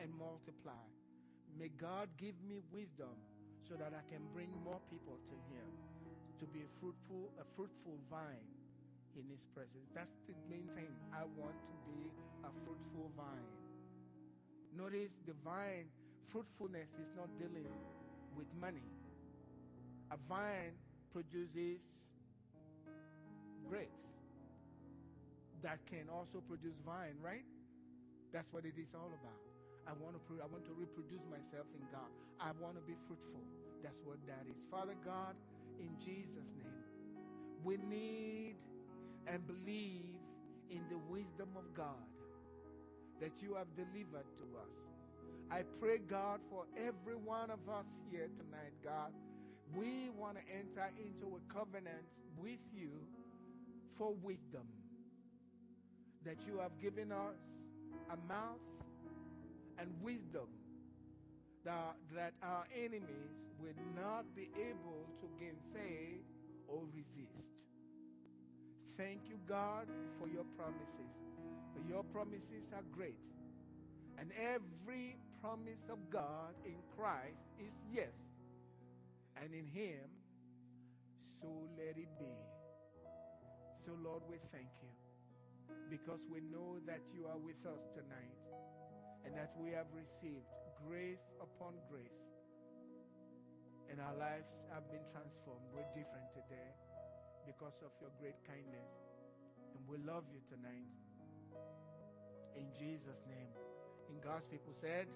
and 0.00 0.10
multiply. 0.18 0.82
May 1.56 1.70
God 1.80 2.08
give 2.18 2.34
me 2.42 2.58
wisdom 2.72 3.14
so 3.68 3.76
that 3.76 3.94
I 3.94 4.02
can 4.10 4.26
bring 4.34 4.50
more 4.64 4.80
people 4.90 5.14
to 5.30 5.36
Him 5.54 5.70
to 6.40 6.46
be 6.46 6.66
a 6.66 6.70
fruitful, 6.80 7.30
a 7.38 7.46
fruitful 7.54 7.94
vine 8.10 8.59
in 9.16 9.26
His 9.30 9.44
presence. 9.54 9.88
That's 9.94 10.14
the 10.28 10.34
main 10.48 10.68
thing. 10.74 10.90
I 11.12 11.24
want 11.38 11.56
to 11.56 11.74
be 11.86 12.10
a 12.44 12.50
fruitful 12.64 13.10
vine. 13.16 13.50
Notice 14.76 15.10
the 15.26 15.34
vine 15.44 15.90
fruitfulness 16.30 16.88
is 16.98 17.10
not 17.16 17.28
dealing 17.38 17.66
with 18.36 18.46
money. 18.60 18.86
A 20.10 20.18
vine 20.28 20.74
produces 21.12 21.82
grapes 23.68 24.10
that 25.62 25.78
can 25.86 26.08
also 26.08 26.42
produce 26.48 26.74
vine, 26.86 27.14
right? 27.22 27.44
That's 28.32 28.46
what 28.52 28.64
it 28.64 28.74
is 28.78 28.88
all 28.94 29.10
about. 29.10 29.42
I 29.86 29.92
want 29.98 30.14
to 30.14 30.22
I 30.38 30.46
want 30.46 30.64
to 30.66 30.74
reproduce 30.74 31.24
myself 31.26 31.66
in 31.74 31.82
God. 31.90 32.10
I 32.38 32.54
want 32.62 32.78
to 32.78 32.84
be 32.86 32.94
fruitful. 33.06 33.42
That's 33.82 33.98
what 34.04 34.18
that 34.26 34.46
is. 34.46 34.56
Father 34.70 34.94
God, 35.04 35.34
in 35.80 35.90
Jesus 35.98 36.46
name, 36.54 36.84
we 37.64 37.76
need 37.76 38.56
and 39.26 39.46
believe 39.46 40.18
in 40.70 40.82
the 40.90 40.98
wisdom 41.10 41.48
of 41.56 41.74
God 41.74 42.08
that 43.20 43.32
you 43.40 43.54
have 43.54 43.68
delivered 43.76 44.26
to 44.38 44.44
us. 44.58 44.72
I 45.50 45.62
pray, 45.80 45.98
God, 45.98 46.40
for 46.50 46.64
every 46.76 47.16
one 47.16 47.50
of 47.50 47.60
us 47.68 47.86
here 48.10 48.28
tonight, 48.38 48.72
God. 48.84 49.12
We 49.76 50.10
want 50.18 50.36
to 50.38 50.42
enter 50.52 50.90
into 50.98 51.36
a 51.36 51.52
covenant 51.52 52.04
with 52.38 52.60
you 52.74 52.90
for 53.98 54.14
wisdom 54.22 54.66
that 56.24 56.36
you 56.46 56.58
have 56.58 56.72
given 56.80 57.12
us 57.12 57.36
a 58.10 58.16
mouth 58.28 58.60
and 59.78 59.90
wisdom 60.02 60.48
that, 61.64 61.96
that 62.14 62.32
our 62.42 62.64
enemies 62.74 63.34
will 63.60 63.76
not 63.94 64.24
be 64.34 64.50
able 64.56 65.06
to 65.20 65.28
gainsay 65.38 66.20
or 66.68 66.82
resist. 66.94 67.59
Thank 68.96 69.28
you, 69.28 69.36
God, 69.48 69.86
for 70.18 70.28
your 70.28 70.44
promises. 70.56 71.14
For 71.74 71.82
your 71.88 72.04
promises 72.04 72.68
are 72.74 72.84
great. 72.92 73.18
And 74.18 74.30
every 74.36 75.16
promise 75.40 75.88
of 75.88 75.98
God 76.10 76.52
in 76.66 76.76
Christ 76.96 77.40
is 77.58 77.72
yes. 77.92 78.12
And 79.40 79.54
in 79.54 79.66
Him, 79.66 80.04
so 81.40 81.48
let 81.78 81.96
it 81.96 82.10
be. 82.18 82.36
So, 83.86 83.92
Lord, 84.04 84.22
we 84.28 84.36
thank 84.52 84.68
you 84.82 84.92
because 85.88 86.20
we 86.30 86.40
know 86.40 86.76
that 86.86 87.00
you 87.14 87.26
are 87.26 87.38
with 87.38 87.64
us 87.64 87.80
tonight 87.96 88.36
and 89.24 89.34
that 89.34 89.52
we 89.56 89.70
have 89.70 89.86
received 89.96 90.44
grace 90.86 91.24
upon 91.40 91.74
grace. 91.88 92.20
And 93.90 94.00
our 94.00 94.14
lives 94.14 94.52
have 94.72 94.84
been 94.92 95.02
transformed. 95.10 95.64
We're 95.72 95.88
different 95.96 96.28
today 96.36 96.70
because 97.50 97.74
of 97.82 97.90
your 98.00 98.14
great 98.22 98.38
kindness. 98.46 98.94
And 99.74 99.82
we 99.90 99.98
love 100.06 100.22
you 100.30 100.38
tonight. 100.46 100.86
In 102.54 102.70
Jesus' 102.78 103.26
name. 103.26 103.50
In 104.06 104.22
God's 104.22 104.46
people 104.46 104.70
said, 104.70 105.10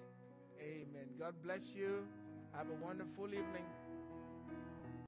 Amen. 0.59 1.07
God 1.17 1.35
bless 1.41 1.71
you. 1.71 2.03
Have 2.51 2.67
a 2.67 2.77
wonderful 2.83 3.27
evening. 3.27 3.67